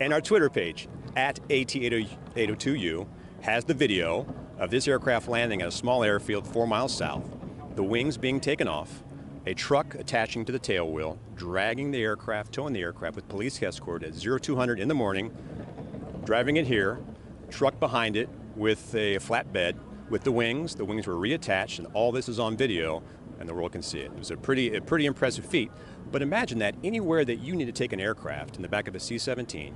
and 0.00 0.12
our 0.12 0.20
Twitter 0.20 0.48
page 0.50 0.88
at 1.16 1.40
AT802U 1.48 3.06
has 3.42 3.64
the 3.64 3.74
video 3.74 4.26
of 4.60 4.70
this 4.70 4.86
aircraft 4.86 5.26
landing 5.26 5.62
at 5.62 5.68
a 5.68 5.72
small 5.72 6.04
airfield 6.04 6.46
four 6.46 6.66
miles 6.66 6.94
south, 6.94 7.24
the 7.74 7.82
wings 7.82 8.18
being 8.18 8.38
taken 8.38 8.68
off, 8.68 9.02
a 9.46 9.54
truck 9.54 9.94
attaching 9.94 10.44
to 10.44 10.52
the 10.52 10.58
tail 10.58 10.92
wheel, 10.92 11.18
dragging 11.34 11.90
the 11.90 12.02
aircraft, 12.02 12.52
towing 12.52 12.74
the 12.74 12.82
aircraft 12.82 13.16
with 13.16 13.26
police 13.28 13.60
escort 13.62 14.02
at 14.02 14.14
0200 14.14 14.78
in 14.78 14.86
the 14.86 14.94
morning, 14.94 15.34
driving 16.24 16.56
it 16.56 16.66
here, 16.66 17.00
truck 17.48 17.80
behind 17.80 18.16
it 18.16 18.28
with 18.54 18.94
a 18.94 19.16
flatbed 19.16 19.76
with 20.10 20.24
the 20.24 20.32
wings. 20.32 20.74
The 20.74 20.84
wings 20.84 21.06
were 21.06 21.14
reattached, 21.14 21.78
and 21.78 21.88
all 21.94 22.12
this 22.12 22.28
is 22.28 22.38
on 22.38 22.54
video, 22.56 23.02
and 23.38 23.48
the 23.48 23.54
world 23.54 23.72
can 23.72 23.82
see 23.82 24.00
it. 24.00 24.12
It 24.12 24.18
was 24.18 24.30
a 24.30 24.36
pretty, 24.36 24.76
a 24.76 24.82
pretty 24.82 25.06
impressive 25.06 25.46
feat. 25.46 25.70
But 26.12 26.20
imagine 26.20 26.58
that 26.58 26.74
anywhere 26.84 27.24
that 27.24 27.36
you 27.36 27.56
need 27.56 27.66
to 27.66 27.72
take 27.72 27.94
an 27.94 28.00
aircraft 28.00 28.56
in 28.56 28.62
the 28.62 28.68
back 28.68 28.88
of 28.88 28.94
a 28.94 29.00
C-17, 29.00 29.72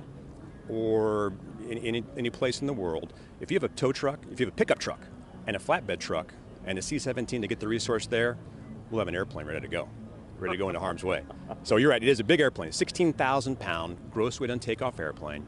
or 0.69 1.33
in 1.54 1.54
any, 1.85 2.03
any 2.17 2.29
place 2.29 2.61
in 2.61 2.67
the 2.67 2.73
world, 2.73 3.13
if 3.39 3.51
you 3.51 3.55
have 3.55 3.63
a 3.63 3.69
tow 3.69 3.91
truck, 3.91 4.19
if 4.31 4.39
you 4.39 4.45
have 4.45 4.53
a 4.53 4.57
pickup 4.57 4.79
truck, 4.79 4.99
and 5.47 5.55
a 5.55 5.59
flatbed 5.59 5.99
truck, 5.99 6.33
and 6.65 6.77
a 6.79 6.81
C-17 6.81 7.41
to 7.41 7.47
get 7.47 7.59
the 7.59 7.67
resource 7.67 8.07
there, 8.07 8.37
we'll 8.89 8.99
have 8.99 9.07
an 9.07 9.15
airplane 9.15 9.45
ready 9.45 9.61
to 9.61 9.67
go, 9.67 9.87
ready 10.39 10.53
to 10.53 10.57
go 10.57 10.69
into 10.69 10.79
harm's 10.79 11.03
way. 11.03 11.23
So 11.63 11.77
you're 11.77 11.91
right, 11.91 12.01
it 12.01 12.09
is 12.09 12.19
a 12.19 12.23
big 12.23 12.39
airplane, 12.39 12.71
16,000 12.71 13.59
pound 13.59 13.97
gross 14.11 14.39
weight 14.39 14.49
on 14.49 14.59
takeoff 14.59 14.99
airplane, 14.99 15.45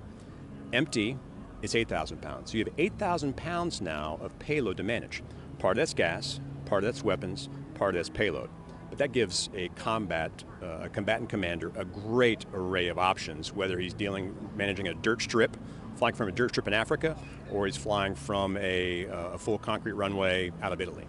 empty, 0.74 1.18
it's 1.62 1.76
8,000 1.76 2.22
pounds. 2.22 2.52
So 2.52 2.58
you 2.58 2.66
have 2.66 2.74
8,000 2.78 3.36
pounds 3.36 3.82
now 3.82 4.20
of 4.22 4.38
payload 4.40 4.78
to 4.78 4.84
manage. 4.84 5.24
Part 5.60 5.78
of 5.78 5.82
that's 5.82 5.94
gas, 5.94 6.40
part 6.66 6.84
of 6.84 6.88
that's 6.88 7.04
weapons, 7.04 7.50
part 7.74 7.96
of 7.96 8.00
that's 8.00 8.10
payload. 8.10 8.50
But 8.90 9.00
that 9.00 9.12
gives 9.12 9.50
a 9.56 9.70
combat, 9.70 10.44
uh, 10.62 10.84
a 10.84 10.90
combatant 10.90 11.30
commander 11.30 11.72
a 11.76 11.84
great 11.84 12.46
array 12.54 12.88
of 12.90 12.98
options, 13.00 13.54
whether 13.54 13.80
he's 13.80 13.94
dealing, 13.94 14.36
managing 14.56 14.88
a 14.88 14.94
dirt 14.94 15.22
strip, 15.22 15.58
flying 15.98 16.16
from 16.16 16.30
a 16.30 16.32
dirt 16.32 16.52
strip 16.52 16.68
in 16.68 16.74
Africa, 16.74 17.18
or 17.52 17.66
he's 17.66 17.78
flying 17.78 18.16
from 18.16 18.58
a, 18.58 19.08
uh, 19.08 19.32
a 19.32 19.38
full 19.38 19.58
concrete 19.58 19.94
runway 19.94 20.52
out 20.62 20.72
of 20.72 20.80
Italy. 20.80 21.06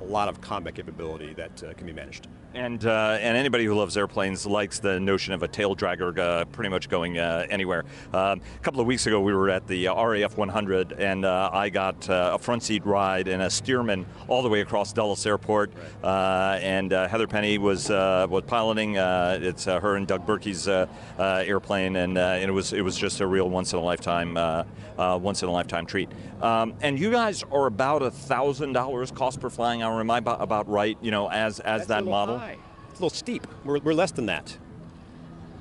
A 0.00 0.04
lot 0.04 0.28
of 0.28 0.40
combat 0.40 0.74
capability 0.74 1.34
that 1.34 1.62
uh, 1.62 1.74
can 1.74 1.86
be 1.86 1.92
managed. 1.92 2.26
And 2.52 2.84
uh, 2.84 3.16
and 3.20 3.36
anybody 3.36 3.64
who 3.64 3.74
loves 3.74 3.96
airplanes 3.96 4.44
likes 4.44 4.80
the 4.80 4.98
notion 4.98 5.32
of 5.32 5.44
a 5.44 5.48
tail 5.48 5.76
dragger 5.76 6.18
uh, 6.18 6.44
pretty 6.46 6.68
much 6.68 6.88
going 6.88 7.16
uh, 7.16 7.46
anywhere. 7.48 7.84
Um, 8.12 8.40
a 8.40 8.58
couple 8.62 8.80
of 8.80 8.88
weeks 8.88 9.06
ago, 9.06 9.20
we 9.20 9.32
were 9.32 9.50
at 9.50 9.68
the 9.68 9.86
RAF 9.86 10.36
100, 10.36 10.92
and 10.94 11.24
uh, 11.24 11.50
I 11.52 11.68
got 11.68 12.10
uh, 12.10 12.32
a 12.34 12.38
front 12.38 12.64
seat 12.64 12.84
ride 12.84 13.28
and 13.28 13.42
a 13.42 13.46
Stearman 13.46 14.04
all 14.26 14.42
the 14.42 14.48
way 14.48 14.62
across 14.62 14.92
Dulles 14.92 15.24
Airport. 15.26 15.70
Uh, 16.02 16.58
and 16.60 16.90
Heather 16.90 17.28
Penney 17.28 17.58
was 17.58 17.88
was 17.88 18.42
piloting. 18.48 18.96
it's 18.96 19.66
her 19.66 19.94
and 19.94 20.08
Doug 20.08 20.26
Burkey's 20.26 20.66
airplane, 20.66 21.94
and, 21.94 22.18
and, 22.18 22.50
it 22.50 22.52
was 22.52 22.72
it 22.72 22.82
was 22.82 22.96
just 22.96 23.20
a 23.20 23.26
real 23.26 23.48
once 23.48 23.72
in 23.72 23.78
a 23.78 23.82
lifetime 23.82 24.34
once 24.98 25.42
in 25.44 25.48
a 25.48 25.52
lifetime 25.52 25.86
treat. 25.86 26.08
Um, 26.42 26.74
and 26.80 26.98
you 26.98 27.10
guys 27.12 27.44
are 27.52 27.66
about 27.66 28.02
a 28.02 28.10
thousand 28.10 28.72
dollars 28.72 29.10
cost 29.10 29.40
per 29.40 29.50
flying 29.50 29.82
hour. 29.82 30.00
Am 30.00 30.10
I 30.10 30.18
about 30.18 30.68
right? 30.68 30.98
You 31.00 31.10
know, 31.12 31.30
as 31.30 31.60
as 31.60 31.86
That's 31.86 31.88
that 31.88 32.04
model. 32.04 32.38
High. 32.38 32.39
It's 32.90 32.98
a 32.98 33.02
little 33.02 33.10
steep. 33.10 33.46
We're, 33.64 33.78
we're 33.78 33.94
less 33.94 34.12
than 34.12 34.26
that. 34.26 34.56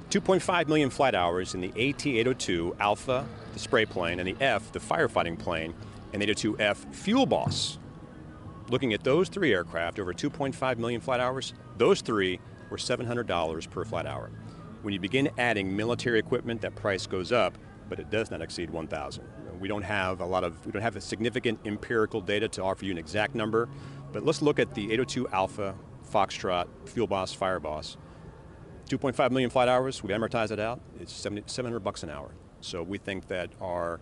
2.5 0.09 0.67
million 0.67 0.89
flight 0.89 1.13
hours 1.13 1.53
in 1.53 1.61
the 1.61 1.69
AT-802 1.69 2.79
Alpha, 2.79 3.27
the 3.53 3.59
spray 3.59 3.85
plane, 3.85 4.19
and 4.19 4.27
the 4.27 4.35
F, 4.43 4.71
the 4.71 4.79
firefighting 4.79 5.37
plane, 5.37 5.75
and 6.13 6.21
the 6.21 6.27
802F 6.27 6.91
Fuel 6.95 7.27
Boss. 7.27 7.77
Looking 8.69 8.93
at 8.93 9.03
those 9.03 9.29
three 9.29 9.53
aircraft 9.53 9.99
over 9.99 10.13
2.5 10.13 10.77
million 10.77 11.01
flight 11.01 11.19
hours, 11.19 11.53
those 11.77 12.01
three 12.01 12.39
were 12.69 12.77
$700 12.77 13.69
per 13.69 13.85
flight 13.85 14.05
hour. 14.05 14.31
When 14.81 14.93
you 14.93 14.99
begin 14.99 15.29
adding 15.37 15.75
military 15.75 16.17
equipment, 16.17 16.61
that 16.61 16.75
price 16.75 17.05
goes 17.05 17.31
up, 17.31 17.57
but 17.89 17.99
it 17.99 18.09
does 18.09 18.31
not 18.31 18.41
exceed 18.41 18.69
1,000. 18.69 19.23
We 19.59 19.67
don't 19.67 19.83
have 19.83 20.21
a 20.21 20.25
lot 20.25 20.43
of, 20.43 20.65
we 20.65 20.71
don't 20.71 20.81
have 20.81 20.95
a 20.95 21.01
significant 21.01 21.59
empirical 21.65 22.21
data 22.21 22.47
to 22.49 22.63
offer 22.63 22.85
you 22.85 22.91
an 22.91 22.97
exact 22.97 23.35
number, 23.35 23.69
but 24.11 24.25
let's 24.25 24.41
look 24.41 24.57
at 24.57 24.73
the 24.73 24.85
802 24.85 25.27
Alpha 25.29 25.75
Foxtrot, 26.09 26.67
Fuel 26.85 27.07
Boss, 27.07 27.33
Fire 27.33 27.59
Boss. 27.59 27.97
2.5 28.89 29.31
million 29.31 29.49
flight 29.49 29.69
hours, 29.69 30.03
we 30.03 30.09
amortize 30.09 30.49
it 30.51 30.59
out, 30.59 30.79
it's 30.99 31.13
70, 31.13 31.43
700 31.45 31.79
bucks 31.79 32.01
an 32.03 32.09
hour. 32.09 32.31
So 32.61 32.81
we 32.81 32.97
think 32.97 33.27
that 33.27 33.49
our 33.61 33.99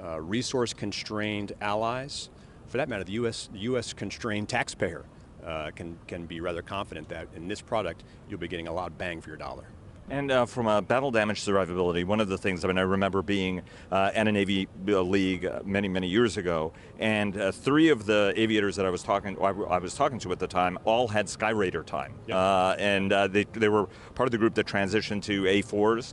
uh, 0.00 0.20
resource 0.20 0.72
constrained 0.72 1.52
allies, 1.60 2.30
for 2.68 2.76
that 2.76 2.88
matter, 2.88 3.02
the 3.02 3.12
US, 3.12 3.50
US 3.52 3.92
constrained 3.92 4.48
taxpayer, 4.48 5.04
uh, 5.44 5.70
can, 5.74 5.98
can 6.06 6.26
be 6.26 6.40
rather 6.40 6.62
confident 6.62 7.08
that 7.08 7.26
in 7.34 7.48
this 7.48 7.60
product, 7.60 8.04
you'll 8.28 8.38
be 8.38 8.48
getting 8.48 8.68
a 8.68 8.72
lot 8.72 8.90
of 8.90 8.98
bang 8.98 9.20
for 9.20 9.30
your 9.30 9.36
dollar. 9.36 9.66
And 10.10 10.32
uh, 10.32 10.44
from 10.44 10.66
a 10.66 10.82
battle 10.82 11.12
damage 11.12 11.40
survivability, 11.40 12.04
one 12.04 12.18
of 12.18 12.26
the 12.26 12.36
things, 12.36 12.64
I 12.64 12.68
mean, 12.68 12.78
I 12.78 12.82
remember 12.82 13.22
being 13.22 13.62
uh, 13.92 14.10
at 14.12 14.26
a 14.26 14.32
Navy 14.32 14.66
uh, 14.88 15.00
league 15.02 15.46
uh, 15.46 15.60
many, 15.64 15.86
many 15.86 16.08
years 16.08 16.36
ago, 16.36 16.72
and 16.98 17.36
uh, 17.36 17.52
three 17.52 17.90
of 17.90 18.06
the 18.06 18.32
aviators 18.34 18.74
that 18.74 18.84
I 18.84 18.90
was 18.90 19.04
talking, 19.04 19.40
I 19.40 19.78
was 19.78 19.94
talking 19.94 20.18
to 20.18 20.32
at 20.32 20.40
the 20.40 20.48
time, 20.48 20.80
all 20.84 21.06
had 21.06 21.26
Skyraider 21.26 21.86
time, 21.86 22.14
yep. 22.26 22.36
Uh, 22.36 22.74
and 22.80 23.12
they, 23.32 23.44
they 23.52 23.68
were 23.68 23.86
part 24.16 24.26
of 24.26 24.32
the 24.32 24.38
group 24.38 24.54
that 24.54 24.66
transitioned 24.66 25.22
to 25.22 25.44
A4s, 25.44 26.12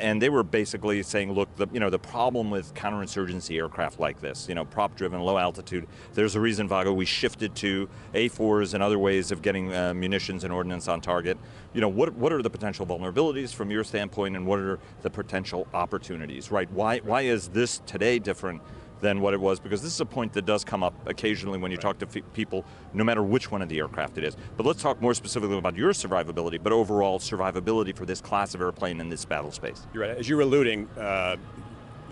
and 0.00 0.20
they 0.20 0.28
were 0.28 0.42
basically 0.42 1.00
saying, 1.04 1.32
look, 1.32 1.54
the, 1.54 1.68
you 1.72 1.78
know, 1.78 1.90
the 1.90 2.00
problem 2.00 2.50
with 2.50 2.74
counterinsurgency 2.74 3.56
aircraft 3.56 4.00
like 4.00 4.20
this, 4.20 4.48
you 4.48 4.56
know, 4.56 4.64
prop-driven, 4.64 5.20
low 5.20 5.38
altitude, 5.38 5.86
there's 6.14 6.34
a 6.34 6.40
reason, 6.40 6.66
Vago, 6.66 6.92
we 6.92 7.04
shifted 7.04 7.54
to 7.54 7.88
A4s 8.14 8.74
and 8.74 8.82
other 8.82 8.98
ways 8.98 9.30
of 9.30 9.42
getting 9.42 9.68
munitions 9.96 10.42
and 10.42 10.52
ordnance 10.52 10.88
on 10.88 11.00
target. 11.00 11.38
You 11.72 11.80
know, 11.80 11.88
what, 11.88 12.12
what 12.14 12.32
are 12.32 12.42
the 12.42 12.50
potential 12.50 12.84
vulnerabilities? 12.84 13.11
Vulnerabilities 13.12 13.54
from 13.54 13.70
your 13.70 13.84
standpoint 13.84 14.36
and 14.36 14.46
what 14.46 14.58
are 14.58 14.78
the 15.02 15.10
potential 15.10 15.66
opportunities, 15.74 16.50
right? 16.50 16.70
Why, 16.72 16.98
why 16.98 17.22
is 17.22 17.48
this 17.48 17.80
today 17.86 18.18
different 18.18 18.62
than 19.00 19.20
what 19.20 19.34
it 19.34 19.40
was 19.40 19.58
because 19.58 19.82
this 19.82 19.92
is 19.92 20.00
a 20.00 20.06
point 20.06 20.32
that 20.32 20.46
does 20.46 20.64
come 20.64 20.84
up 20.84 20.94
occasionally 21.08 21.58
when 21.58 21.72
you 21.72 21.76
right. 21.76 21.82
talk 21.82 21.98
to 21.98 22.06
people, 22.06 22.64
no 22.94 23.02
matter 23.02 23.22
which 23.22 23.50
one 23.50 23.60
of 23.60 23.68
the 23.68 23.78
aircraft 23.78 24.16
it 24.16 24.22
is. 24.22 24.36
But 24.56 24.64
let's 24.64 24.80
talk 24.80 25.02
more 25.02 25.12
specifically 25.12 25.58
about 25.58 25.76
your 25.76 25.90
survivability, 25.90 26.62
but 26.62 26.72
overall 26.72 27.18
survivability 27.18 27.96
for 27.96 28.06
this 28.06 28.20
class 28.20 28.54
of 28.54 28.60
airplane 28.60 29.00
in 29.00 29.08
this 29.08 29.24
battle 29.24 29.50
space. 29.50 29.86
You're 29.92 30.06
right. 30.06 30.16
As 30.16 30.28
you 30.28 30.36
were 30.36 30.42
alluding, 30.42 30.88
uh, 30.90 31.36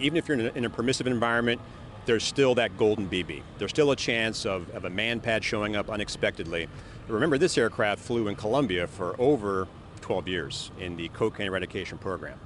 even 0.00 0.18
if 0.18 0.26
you're 0.26 0.38
in 0.40 0.46
a, 0.46 0.50
in 0.50 0.64
a, 0.64 0.70
permissive 0.70 1.06
environment, 1.06 1.60
there's 2.06 2.24
still 2.24 2.56
that 2.56 2.76
golden 2.76 3.08
BB. 3.08 3.42
There's 3.58 3.70
still 3.70 3.92
a 3.92 3.96
chance 3.96 4.44
of, 4.44 4.68
of 4.70 4.84
a 4.84 4.90
man 4.90 5.20
pad 5.20 5.44
showing 5.44 5.76
up 5.76 5.90
unexpectedly. 5.90 6.68
Remember, 7.06 7.38
this 7.38 7.56
aircraft 7.56 8.02
flew 8.02 8.28
in 8.28 8.34
Colombia 8.34 8.86
for 8.86 9.14
over 9.20 9.68
12 10.00 10.28
years 10.28 10.70
in 10.78 10.96
the 10.96 11.08
cocaine 11.10 11.46
eradication 11.46 11.98
program. 11.98 12.38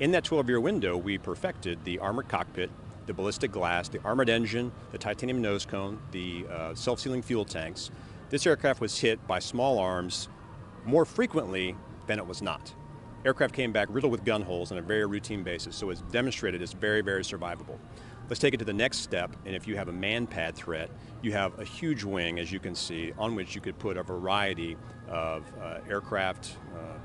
In 0.00 0.12
that 0.12 0.24
12-year 0.24 0.60
window, 0.60 0.96
we 0.96 1.18
perfected 1.18 1.84
the 1.84 1.98
armored 1.98 2.28
cockpit, 2.28 2.70
the 3.06 3.12
ballistic 3.12 3.50
glass, 3.50 3.88
the 3.88 4.00
armored 4.04 4.28
engine, 4.28 4.70
the 4.92 4.98
titanium 4.98 5.42
nose 5.42 5.66
cone, 5.66 5.98
the 6.12 6.46
uh, 6.50 6.74
self-sealing 6.74 7.22
fuel 7.22 7.44
tanks. 7.44 7.90
This 8.30 8.46
aircraft 8.46 8.80
was 8.80 8.98
hit 8.98 9.26
by 9.26 9.38
small 9.38 9.78
arms 9.78 10.28
more 10.84 11.04
frequently 11.04 11.74
than 12.06 12.18
it 12.18 12.26
was 12.26 12.42
not. 12.42 12.72
Aircraft 13.24 13.54
came 13.54 13.72
back 13.72 13.88
riddled 13.90 14.12
with 14.12 14.24
gun 14.24 14.42
holes 14.42 14.70
on 14.70 14.78
a 14.78 14.82
very 14.82 15.04
routine 15.04 15.42
basis, 15.42 15.74
so 15.74 15.90
it's 15.90 16.02
demonstrated 16.02 16.62
it's 16.62 16.72
very, 16.72 17.00
very 17.00 17.22
survivable. 17.22 17.78
Let's 18.28 18.40
take 18.40 18.52
it 18.52 18.58
to 18.58 18.66
the 18.66 18.74
next 18.74 18.98
step, 18.98 19.34
and 19.46 19.56
if 19.56 19.66
you 19.66 19.76
have 19.76 19.88
a 19.88 19.92
man-pad 19.92 20.54
threat, 20.54 20.90
you 21.22 21.32
have 21.32 21.58
a 21.58 21.64
huge 21.64 22.04
wing, 22.04 22.38
as 22.38 22.52
you 22.52 22.60
can 22.60 22.74
see, 22.74 23.14
on 23.16 23.34
which 23.34 23.54
you 23.54 23.62
could 23.62 23.78
put 23.78 23.96
a 23.96 24.02
variety 24.02 24.76
of 25.08 25.50
uh, 25.62 25.78
aircraft 25.88 26.58
uh, 26.74 26.98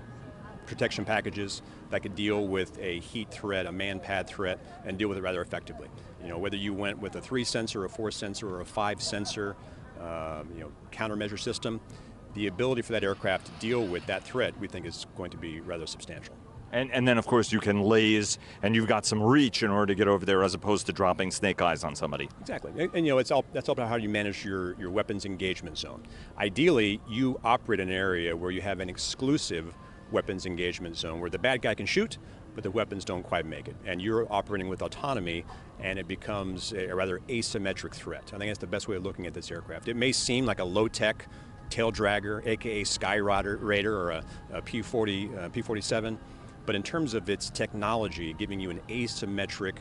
protection 0.66 1.06
packages 1.06 1.62
that 1.92 2.02
could 2.02 2.14
deal 2.14 2.46
with 2.46 2.78
a 2.78 3.00
heat 3.00 3.32
threat, 3.32 3.66
a 3.66 3.72
man-pad 3.72 4.28
threat, 4.28 4.60
and 4.86 4.98
deal 4.98 5.08
with 5.08 5.18
it 5.18 5.22
rather 5.22 5.42
effectively. 5.42 5.88
You 6.22 6.28
know, 6.28 6.38
whether 6.38 6.58
you 6.58 6.74
went 6.74 7.00
with 7.00 7.16
a 7.16 7.22
three 7.22 7.46
sensor, 7.46 7.86
a 7.86 7.90
four 7.90 8.12
sensor, 8.12 8.50
or 8.50 8.60
a 8.60 8.66
five 8.66 9.02
sensor, 9.02 9.56
uh, 10.02 10.44
you 10.54 10.60
know, 10.60 10.72
countermeasure 10.92 11.40
system, 11.40 11.80
the 12.34 12.48
ability 12.48 12.82
for 12.82 12.92
that 12.92 13.04
aircraft 13.04 13.46
to 13.46 13.52
deal 13.60 13.86
with 13.86 14.06
that 14.08 14.24
threat, 14.24 14.60
we 14.60 14.68
think 14.68 14.86
is 14.86 15.06
going 15.16 15.32
to 15.32 15.38
be 15.38 15.62
rather 15.62 15.88
substantial. 15.88 16.36
And, 16.74 16.92
and 16.92 17.08
then, 17.08 17.20
of 17.20 17.28
course, 17.28 17.52
you 17.52 17.60
can 17.60 17.84
laze, 17.84 18.40
and 18.64 18.76
you've 18.76 18.88
got 18.88 19.06
some 19.06 19.22
reach 19.22 19.62
in 19.62 19.70
order 19.70 19.86
to 19.86 19.96
get 19.96 20.08
over 20.08 20.26
there, 20.26 20.44
as 20.44 20.56
opposed 20.56 20.88
to 20.88 20.92
dropping 20.92 21.30
snake 21.30 21.62
eyes 21.62 21.84
on 21.84 21.96
somebody. 21.96 22.28
Exactly, 22.42 22.72
and, 22.76 22.94
and, 22.96 23.06
you 23.06 23.14
know, 23.14 23.20
it's 23.20 23.30
all 23.30 23.46
that's 23.54 23.70
all 23.70 23.74
about 23.74 23.90
how 23.90 23.96
you 23.96 24.10
manage 24.10 24.44
your 24.44 24.76
your 24.80 24.90
weapons 24.90 25.24
engagement 25.26 25.78
zone. 25.78 26.04
Ideally, 26.38 27.00
you 27.08 27.40
operate 27.44 27.80
in 27.80 27.90
an 27.90 27.96
area 27.96 28.36
where 28.36 28.50
you 28.50 28.62
have 28.62 28.80
an 28.80 28.90
exclusive 28.90 29.78
weapons 30.12 30.48
engagement 30.48 30.98
zone, 30.98 31.20
where 31.20 31.30
the 31.30 31.38
bad 31.38 31.62
guy 31.62 31.76
can 31.76 31.86
shoot, 31.86 32.18
but 32.56 32.64
the 32.64 32.72
weapons 32.72 33.06
don't 33.06 33.24
quite 33.24 33.46
make 33.46 33.68
it. 33.68 33.76
And 33.86 34.02
you're 34.02 34.32
operating 34.34 34.68
with 34.68 34.82
autonomy, 34.82 35.46
and 35.80 36.00
it 36.00 36.08
becomes 36.08 36.74
a, 36.74 36.88
rather 36.94 37.20
asymmetric 37.28 37.94
threat. 37.94 38.32
I 38.34 38.38
think 38.40 38.50
that's 38.50 38.60
the 38.60 38.68
best 38.68 38.88
way 38.88 38.96
of 38.96 39.04
looking 39.04 39.28
at 39.28 39.34
this 39.36 39.52
aircraft. 39.52 39.88
It 39.90 39.96
may 39.96 40.12
seem 40.12 40.46
like 40.48 40.60
a 40.60 40.64
low-tech 40.64 41.28
tail 41.70 41.92
dragger, 41.92 42.46
aka 42.46 42.84
Skyraider 42.84 43.86
or 43.86 44.10
a 44.12 44.24
a 44.52 44.62
P40, 44.62 45.38
uh, 45.38 45.50
P47 45.50 46.18
but 46.66 46.76
in 46.76 46.84
terms 46.84 47.14
of 47.14 47.30
its 47.30 47.50
technology, 47.50 48.34
giving 48.34 48.60
you 48.60 48.70
an 48.70 48.80
asymmetric 48.90 49.76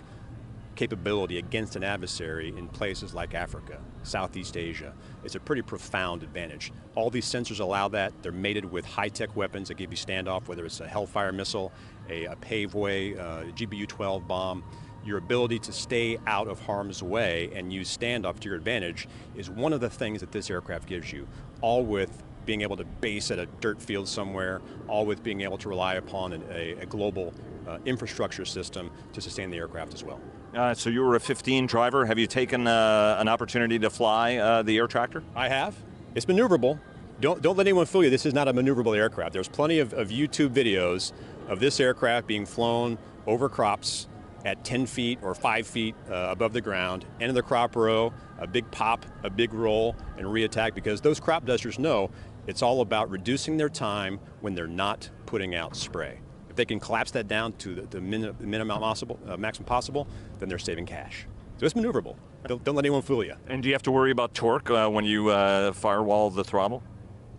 capability 0.74 1.38
against 1.38 1.76
an 1.76 1.84
adversary 1.84 2.48
in 2.56 2.66
places 2.68 3.14
like 3.14 3.34
Africa, 3.34 3.78
Southeast 4.02 4.56
Asia, 4.56 4.94
it's 5.22 5.34
a 5.34 5.40
pretty 5.40 5.62
profound 5.62 6.22
advantage. 6.22 6.72
All 6.94 7.10
these 7.10 7.26
sensors 7.26 7.60
allow 7.60 7.88
that. 7.88 8.12
They're 8.22 8.32
mated 8.32 8.64
with 8.64 8.84
high-tech 8.84 9.36
weapons 9.36 9.68
that 9.68 9.74
give 9.74 9.90
you 9.90 9.96
standoff, 9.96 10.48
whether 10.48 10.64
it's 10.64 10.80
a 10.80 10.88
Hellfire 10.88 11.32
missile, 11.32 11.72
a, 12.08 12.24
a 12.24 12.36
Paveway, 12.36 13.18
uh, 13.18 13.44
GBU-12 13.52 14.26
bomb. 14.26 14.64
Your 15.04 15.18
ability 15.18 15.58
to 15.60 15.72
stay 15.72 16.18
out 16.26 16.46
of 16.46 16.60
harm's 16.60 17.02
way 17.02 17.50
and 17.54 17.72
use 17.72 17.94
standoff 17.94 18.38
to 18.40 18.48
your 18.48 18.56
advantage 18.56 19.08
is 19.34 19.50
one 19.50 19.72
of 19.72 19.80
the 19.80 19.90
things 19.90 20.20
that 20.20 20.30
this 20.30 20.48
aircraft 20.48 20.88
gives 20.88 21.12
you, 21.12 21.26
all 21.60 21.84
with 21.84 22.22
being 22.44 22.62
able 22.62 22.76
to 22.76 22.84
base 22.84 23.30
at 23.30 23.38
a 23.38 23.46
dirt 23.60 23.80
field 23.80 24.08
somewhere, 24.08 24.60
all 24.88 25.06
with 25.06 25.22
being 25.22 25.40
able 25.42 25.58
to 25.58 25.68
rely 25.68 25.94
upon 25.94 26.32
an, 26.32 26.44
a, 26.50 26.72
a, 26.72 26.86
global 26.86 27.32
uh, 27.68 27.78
infrastructure 27.84 28.44
system 28.44 28.90
to 29.12 29.20
sustain 29.20 29.50
the 29.50 29.56
aircraft 29.56 29.94
as 29.94 30.02
well. 30.02 30.20
Uh, 30.54 30.74
so 30.74 30.90
you 30.90 31.02
were 31.02 31.16
a 31.16 31.20
15 31.20 31.66
driver. 31.66 32.04
Have 32.04 32.18
you 32.18 32.26
taken 32.26 32.66
uh, 32.66 33.16
an 33.18 33.28
opportunity 33.28 33.78
to 33.78 33.90
fly 33.90 34.36
uh, 34.36 34.62
the 34.62 34.76
air 34.76 34.86
tractor? 34.86 35.22
I 35.34 35.48
have. 35.48 35.74
It's 36.14 36.26
maneuverable. 36.26 36.78
Don't, 37.20 37.40
don't 37.40 37.56
let 37.56 37.66
anyone 37.66 37.86
fool 37.86 38.04
you, 38.04 38.10
this 38.10 38.26
is 38.26 38.34
not 38.34 38.48
a 38.48 38.52
maneuverable 38.52 38.96
aircraft. 38.96 39.32
There's 39.32 39.48
plenty 39.48 39.78
of, 39.78 39.92
of 39.92 40.08
YouTube 40.08 40.50
videos 40.50 41.12
of 41.48 41.60
this 41.60 41.78
aircraft 41.78 42.26
being 42.26 42.44
flown 42.44 42.98
over 43.26 43.48
crops 43.48 44.08
at 44.44 44.64
10 44.64 44.86
feet 44.86 45.18
or 45.22 45.34
5 45.34 45.66
feet 45.66 45.94
uh, 46.10 46.28
above 46.30 46.52
the 46.52 46.60
ground, 46.60 47.04
into 47.20 47.32
the 47.32 47.42
crop 47.42 47.76
row, 47.76 48.12
a 48.38 48.46
big 48.46 48.68
pop, 48.70 49.06
a 49.22 49.30
big 49.30 49.54
roll, 49.54 49.94
and 50.16 50.26
reattack 50.26 50.74
because 50.74 51.00
those 51.00 51.20
crop 51.20 51.46
dusters 51.46 51.78
know 51.78 52.10
it's 52.46 52.62
all 52.62 52.80
about 52.80 53.10
reducing 53.10 53.56
their 53.56 53.68
time 53.68 54.18
when 54.40 54.54
they're 54.54 54.66
not 54.66 55.10
putting 55.26 55.54
out 55.54 55.76
spray. 55.76 56.18
If 56.50 56.56
they 56.56 56.64
can 56.64 56.80
collapse 56.80 57.10
that 57.12 57.28
down 57.28 57.52
to 57.54 57.74
the, 57.74 57.82
the 57.82 58.00
min 58.00 58.34
minimum 58.40 58.78
possible, 58.78 59.18
uh, 59.26 59.36
maximum 59.36 59.66
possible, 59.66 60.06
then 60.38 60.48
they're 60.48 60.58
saving 60.58 60.86
cash. 60.86 61.26
So 61.58 61.66
it's 61.66 61.74
maneuverable. 61.74 62.16
Don't, 62.46 62.62
don't 62.64 62.74
let 62.74 62.84
anyone 62.84 63.02
fool 63.02 63.24
you. 63.24 63.36
And 63.46 63.62
do 63.62 63.68
you 63.68 63.74
have 63.74 63.82
to 63.84 63.92
worry 63.92 64.10
about 64.10 64.34
torque 64.34 64.70
uh, 64.70 64.88
when 64.88 65.04
you 65.04 65.28
uh, 65.28 65.72
firewall 65.72 66.30
the 66.30 66.44
throttle? 66.44 66.82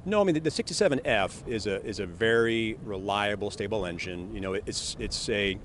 No, 0.06 0.22
I 0.22 0.24
mean 0.24 0.34
the, 0.34 0.42
the 0.42 0.50
67F 0.50 1.48
is 1.48 1.68
a 1.68 1.84
is 1.86 2.00
a 2.00 2.06
very 2.06 2.78
reliable, 2.84 3.52
stable 3.52 3.86
engine. 3.86 4.34
You 4.34 4.42
know, 4.42 4.54
it's 4.54 4.98
it's 5.00 5.30
a 5.30 5.58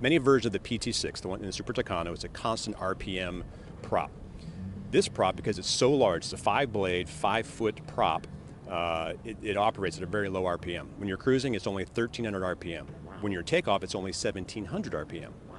many 0.00 0.18
versions 0.18 0.46
of 0.46 0.52
the 0.52 0.58
PT6, 0.58 1.22
the 1.22 1.28
one 1.28 1.40
in 1.40 1.46
the 1.46 1.52
Super 1.52 1.72
Tucano, 1.72 2.12
it's 2.12 2.24
a 2.24 2.28
constant 2.28 2.76
RPM 2.76 3.42
prop. 3.82 4.10
This 4.90 5.08
prop, 5.08 5.34
because 5.34 5.58
it's 5.58 5.70
so 5.70 5.90
large, 5.92 6.24
it's 6.24 6.32
a 6.32 6.36
five 6.36 6.72
blade, 6.72 7.08
five 7.08 7.46
foot 7.46 7.84
prop, 7.86 8.26
uh, 8.68 9.12
it, 9.24 9.36
it, 9.42 9.56
operates 9.56 9.96
at 9.96 10.02
a 10.02 10.06
very 10.06 10.28
low 10.28 10.44
RPM. 10.44 10.86
When 10.96 11.08
you're 11.08 11.18
cruising, 11.18 11.54
it's 11.54 11.66
only 11.66 11.84
1300 11.84 12.58
RPM. 12.58 12.82
Wow. 12.82 13.12
When 13.20 13.32
you're 13.32 13.42
takeoff, 13.42 13.82
it's 13.82 13.94
only 13.94 14.10
1700 14.10 14.92
RPM. 15.08 15.30
Wow. 15.48 15.58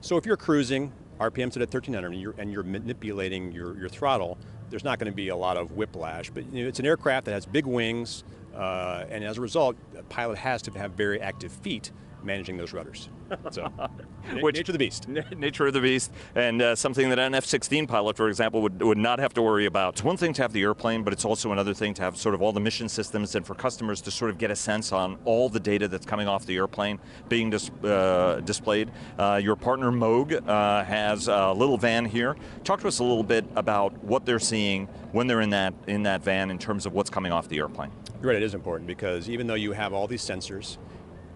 So 0.00 0.16
if 0.16 0.26
you're 0.26 0.36
cruising, 0.36 0.92
RPM's 1.20 1.56
at 1.56 1.60
1300 1.60 2.12
and 2.12 2.20
you're, 2.20 2.34
and 2.38 2.52
you're 2.52 2.62
manipulating 2.62 3.52
your, 3.52 3.78
your 3.78 3.88
throttle, 3.88 4.38
there's 4.70 4.84
not 4.84 4.98
going 4.98 5.10
to 5.10 5.14
be 5.14 5.28
a 5.28 5.36
lot 5.36 5.56
of 5.56 5.72
whiplash. 5.72 6.30
But 6.30 6.52
you 6.52 6.62
know, 6.62 6.68
it's 6.68 6.80
an 6.80 6.86
aircraft 6.86 7.26
that 7.26 7.32
has 7.32 7.46
big 7.46 7.66
wings, 7.66 8.24
uh, 8.54 9.04
and 9.10 9.22
as 9.22 9.38
a 9.38 9.40
result, 9.40 9.76
a 9.96 10.02
pilot 10.04 10.38
has 10.38 10.62
to 10.62 10.70
have 10.72 10.92
very 10.92 11.20
active 11.20 11.52
feet 11.52 11.92
managing 12.24 12.56
those 12.56 12.72
rudders. 12.72 13.08
So, 13.50 13.68
Which, 14.40 14.56
nature 14.56 14.72
of 14.72 14.74
the 14.74 14.78
beast. 14.78 15.08
Nature 15.08 15.66
of 15.66 15.72
the 15.72 15.80
beast, 15.80 16.12
and 16.34 16.60
uh, 16.60 16.76
something 16.76 17.08
that 17.10 17.18
an 17.18 17.34
F-16 17.34 17.88
pilot, 17.88 18.16
for 18.16 18.28
example, 18.28 18.62
would, 18.62 18.82
would 18.82 18.98
not 18.98 19.18
have 19.18 19.32
to 19.34 19.42
worry 19.42 19.66
about. 19.66 19.94
It's 19.94 20.04
one 20.04 20.16
thing 20.16 20.32
to 20.34 20.42
have 20.42 20.52
the 20.52 20.62
airplane, 20.62 21.02
but 21.02 21.12
it's 21.12 21.24
also 21.24 21.52
another 21.52 21.74
thing 21.74 21.94
to 21.94 22.02
have 22.02 22.16
sort 22.16 22.34
of 22.34 22.42
all 22.42 22.52
the 22.52 22.60
mission 22.60 22.88
systems 22.88 23.34
and 23.34 23.46
for 23.46 23.54
customers 23.54 24.00
to 24.02 24.10
sort 24.10 24.30
of 24.30 24.38
get 24.38 24.50
a 24.50 24.56
sense 24.56 24.92
on 24.92 25.18
all 25.24 25.48
the 25.48 25.60
data 25.60 25.88
that's 25.88 26.06
coming 26.06 26.28
off 26.28 26.46
the 26.46 26.56
airplane 26.56 26.98
being 27.28 27.50
dis- 27.50 27.70
uh, 27.84 28.40
displayed. 28.44 28.90
Uh, 29.18 29.40
your 29.42 29.56
partner 29.56 29.90
Moog 29.90 30.46
uh, 30.46 30.84
has 30.84 31.28
a 31.28 31.52
little 31.52 31.78
van 31.78 32.04
here. 32.04 32.36
Talk 32.64 32.80
to 32.80 32.88
us 32.88 32.98
a 32.98 33.04
little 33.04 33.22
bit 33.22 33.44
about 33.56 33.92
what 34.04 34.26
they're 34.26 34.38
seeing 34.38 34.86
when 35.12 35.26
they're 35.26 35.40
in 35.40 35.50
that 35.50 35.74
in 35.86 36.02
that 36.04 36.22
van 36.22 36.50
in 36.50 36.58
terms 36.58 36.86
of 36.86 36.92
what's 36.92 37.10
coming 37.10 37.32
off 37.32 37.48
the 37.48 37.58
airplane. 37.58 37.90
Right, 38.20 38.36
it 38.36 38.42
is 38.42 38.54
important 38.54 38.86
because 38.86 39.30
even 39.30 39.46
though 39.46 39.54
you 39.54 39.72
have 39.72 39.94
all 39.94 40.06
these 40.06 40.22
sensors 40.22 40.76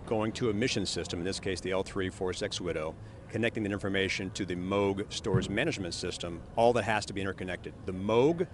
going 0.06 0.32
to 0.32 0.50
a 0.50 0.52
mission 0.52 0.86
system, 0.86 1.20
in 1.20 1.24
this 1.24 1.40
case 1.40 1.60
the 1.60 1.70
L3 1.70 2.12
Force 2.12 2.42
X 2.42 2.60
Widow, 2.60 2.94
connecting 3.28 3.62
that 3.62 3.72
information 3.72 4.30
to 4.30 4.44
the 4.44 4.54
Moog 4.54 5.12
stores 5.12 5.48
management 5.50 5.94
system, 5.94 6.40
all 6.56 6.72
that 6.72 6.84
has 6.84 7.04
to 7.06 7.12
be 7.12 7.20
interconnected. 7.20 7.72
The 7.86 7.92
Moog 7.92 8.46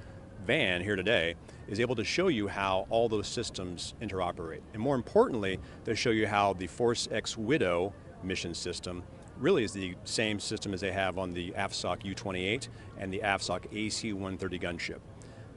van 0.46 0.82
here 0.82 0.96
today 0.96 1.34
is 1.68 1.80
able 1.80 1.94
to 1.96 2.04
show 2.04 2.28
you 2.28 2.48
how 2.48 2.86
all 2.90 3.08
those 3.08 3.28
systems 3.28 3.94
interoperate. 4.00 4.60
And 4.72 4.82
more 4.82 4.94
importantly, 4.94 5.58
they 5.84 5.94
show 5.94 6.10
you 6.10 6.26
how 6.26 6.54
the 6.54 6.66
Force 6.66 7.08
X 7.10 7.36
Widow 7.36 7.92
mission 8.22 8.54
system 8.54 9.02
really 9.38 9.64
is 9.64 9.72
the 9.72 9.94
same 10.04 10.38
system 10.38 10.74
as 10.74 10.80
they 10.80 10.92
have 10.92 11.18
on 11.18 11.32
the 11.32 11.50
AFSOC 11.52 12.04
U-28 12.04 12.68
and 12.98 13.12
the 13.12 13.20
AFSOC 13.20 13.66
AC-130 13.72 14.62
gunship. 14.62 14.98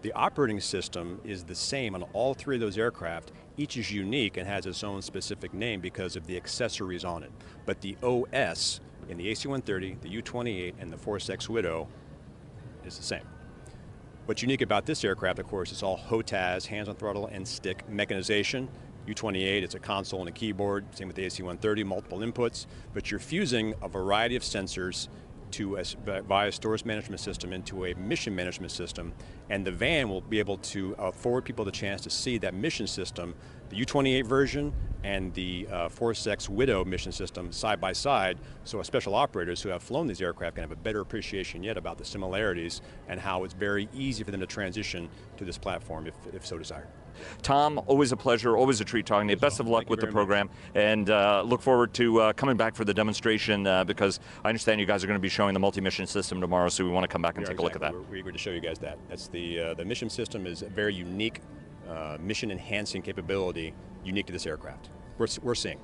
The 0.02 0.12
operating 0.14 0.60
system 0.60 1.22
is 1.24 1.44
the 1.44 1.56
same 1.56 1.96
on 1.96 2.04
all 2.14 2.34
three 2.34 2.56
of 2.56 2.62
those 2.62 2.78
aircraft. 2.78 3.32
Each 3.56 3.78
is 3.78 3.92
unique 3.92 4.38
and 4.38 4.48
has 4.48 4.66
its 4.66 4.84
own 4.84 5.02
specific 5.02 5.54
name 5.54 5.80
because 5.80 6.16
of 6.16 6.26
the 6.26 6.36
accessories 6.36 7.06
on 7.06 7.22
it. 7.24 7.32
But 7.66 7.82
the 7.82 7.96
OS 8.02 8.80
in 9.10 9.18
the 9.18 9.30
AC-130, 9.30 10.02
the 10.02 10.10
U-28, 10.10 10.74
and 10.80 10.92
the 10.92 10.98
Force 10.98 11.30
X 11.30 11.50
Widow 11.50 11.88
is 12.86 12.98
the 12.98 13.04
same. 13.04 13.28
What's 14.26 14.42
unique 14.42 14.62
about 14.62 14.86
this 14.86 15.04
aircraft, 15.04 15.40
of 15.40 15.48
course, 15.48 15.72
is 15.72 15.84
all 15.84 15.98
HOTAS, 15.98 16.66
hands 16.66 16.88
on 16.88 16.96
throttle 16.96 17.28
and 17.28 17.48
stick 17.48 17.88
mechanization. 17.90 18.70
U-28, 19.06 19.64
it's 19.64 19.76
a 19.76 19.80
console 19.80 20.22
and 20.22 20.30
a 20.30 20.32
keyboard, 20.32 20.86
same 20.96 21.08
with 21.08 21.18
the 21.18 21.26
AC-130, 21.26 21.86
multiple 21.86 22.20
inputs, 22.20 22.66
but 22.94 23.12
you're 23.12 23.20
fusing 23.20 23.74
a 23.82 23.90
variety 23.90 24.38
of 24.38 24.42
sensors 24.42 25.10
to 25.54 25.78
a, 25.78 25.84
via 26.22 26.52
stores 26.52 26.86
management 26.86 27.20
system 27.20 27.54
into 27.54 27.86
a 27.86 27.94
mission 27.96 28.36
management 28.36 28.72
system, 28.72 29.14
and 29.50 29.66
the 29.66 29.72
van 29.72 30.10
will 30.10 30.22
be 30.22 30.40
able 30.40 30.58
to 30.58 30.96
uh, 30.98 31.04
afford 31.04 31.46
people 31.46 31.64
the 31.64 31.72
chance 31.72 32.02
to 32.02 32.10
see 32.10 32.38
that 32.40 32.54
mission 32.54 32.88
system, 32.88 33.36
the 33.74 33.80
U-28 33.80 34.26
version 34.26 34.72
and 35.04 35.34
the 35.34 35.68
uh, 35.70 35.90
Force 35.90 36.28
X 36.28 36.48
Widow 36.48 36.86
mission 36.86 37.12
system 37.12 37.52
side 37.52 37.82
by 37.82 37.92
side, 37.92 38.38
so 38.64 38.82
special 38.84 39.16
operators 39.16 39.62
who 39.62 39.70
have 39.70 39.84
flown 39.84 40.08
these 40.08 40.22
aircraft 40.22 40.56
can 40.56 40.62
have 40.62 40.72
a 40.72 40.78
better 40.78 41.02
appreciation 41.02 41.64
yet 41.64 41.76
about 41.76 41.98
the 41.98 42.06
similarities 42.06 42.82
and 43.10 43.20
how 43.20 43.44
it's 43.44 43.54
very 43.54 43.90
easy 43.94 44.24
for 44.24 44.32
them 44.32 44.40
to 44.40 44.48
transition 44.48 45.10
to 45.38 45.44
this 45.44 45.58
platform 45.58 46.08
if, 46.08 46.14
if 46.34 46.46
so 46.46 46.58
desired. 46.58 46.88
Tom, 47.42 47.80
always 47.86 48.12
a 48.12 48.18
pleasure, 48.18 48.56
always 48.58 48.80
a 48.82 48.86
treat 48.86 49.06
talking 49.06 49.28
to 49.28 49.34
you. 49.34 49.40
Best 49.40 49.60
of 49.60 49.68
luck 49.68 49.82
Thank 49.82 49.90
with 49.90 50.00
the 50.00 50.08
program, 50.08 50.48
much. 50.48 50.56
and 50.76 51.10
uh, 51.10 51.44
look 51.46 51.62
forward 51.62 51.94
to 51.96 52.22
uh, 52.22 52.34
coming 52.34 52.58
back 52.58 52.76
for 52.76 52.86
the 52.86 52.94
demonstration 52.94 53.68
uh, 53.68 53.84
because 53.84 54.20
I 54.44 54.50
understand 54.50 54.80
you 54.80 54.88
guys 54.88 55.04
are 55.04 55.08
going 55.08 55.20
to 55.20 55.22
be 55.22 55.30
showing 55.30 55.54
the 55.54 55.60
multi-mission 55.60 56.08
system 56.08 56.42
tomorrow, 56.42 56.70
so 56.70 56.84
we 56.84 56.90
want 56.90 57.04
to 57.04 57.08
come 57.08 57.22
back 57.22 57.38
and 57.38 57.46
take 57.46 57.60
exactly. 57.60 57.66
a 57.66 57.68
look 57.68 57.76
at 57.76 57.82
that. 57.82 57.94
We're, 57.94 58.02
we're 58.02 58.16
eager 58.18 58.32
to 58.32 58.38
show 58.38 58.52
you 58.52 58.62
guys 58.62 58.80
that. 58.80 58.98
That's 59.10 59.28
the 59.28 59.60
uh, 59.60 59.74
the 59.76 59.86
mission 59.86 60.10
system 60.10 60.48
is 60.48 60.62
very 60.62 60.96
unique 60.96 61.42
Uh, 61.90 62.18
mission 62.20 62.50
enhancing 62.50 63.02
capability 63.02 63.74
unique 64.06 64.26
to 64.26 64.34
this 64.34 64.46
aircraft. 64.46 64.90
We're, 65.18 65.28
we're 65.42 65.56
seeing. 65.56 65.80